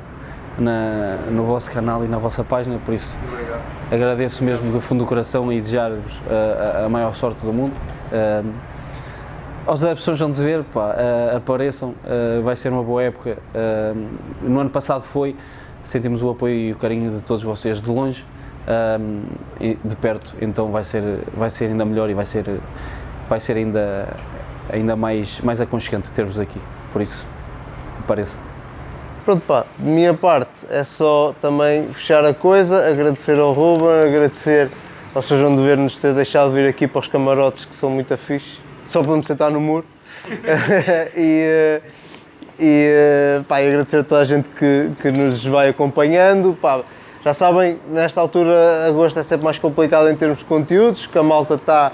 [0.61, 3.63] na, no vosso canal e na vossa página, por isso Obrigado.
[3.91, 7.73] agradeço mesmo do fundo do coração e desejar-vos a, a, maior sorte do mundo.
[8.13, 8.53] Uh,
[9.67, 11.95] aos adeptos João de Ver, pá, uh, apareçam,
[12.43, 13.39] vai ser uma boa época.
[14.43, 15.37] no ano passado foi,
[15.85, 18.25] sentimos o apoio e o carinho de todos vocês de longe,
[19.85, 21.03] de perto, então vai ser,
[21.37, 22.45] vai ser ainda melhor e vai ser,
[23.29, 24.09] vai ser ainda,
[24.77, 26.61] ainda mais, mais aconchegante ter-vos aqui.
[26.93, 27.25] Por isso,
[28.01, 28.50] apareçam.
[29.25, 34.71] Pronto, pá, de minha parte é só também fechar a coisa, agradecer ao Ruben, agradecer
[35.15, 35.41] ao Sr.
[35.41, 38.63] João de Ver nos ter deixado vir aqui para os camarotes que são muito afixos,
[38.85, 39.85] só para me sentar no muro.
[41.15, 41.83] e, eh,
[42.59, 46.57] e, eh, pá, agradecer a toda a gente que, que nos vai acompanhando.
[46.61, 46.81] Pá,
[47.23, 51.23] já sabem, nesta altura, agosto é sempre mais complicado em termos de conteúdos, que a
[51.23, 51.93] malta está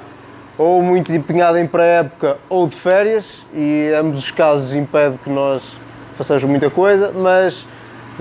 [0.57, 5.77] ou muito empenhada em pré-época ou de férias, e ambos os casos impede que nós
[6.17, 7.67] façamos muita coisa, mas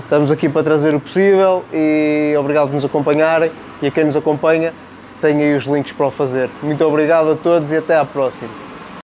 [0.00, 4.16] estamos aqui para trazer o possível e obrigado por nos acompanharem e a quem nos
[4.16, 4.72] acompanha
[5.20, 6.50] tem aí os links para o fazer.
[6.62, 8.65] Muito obrigado a todos e até à próxima.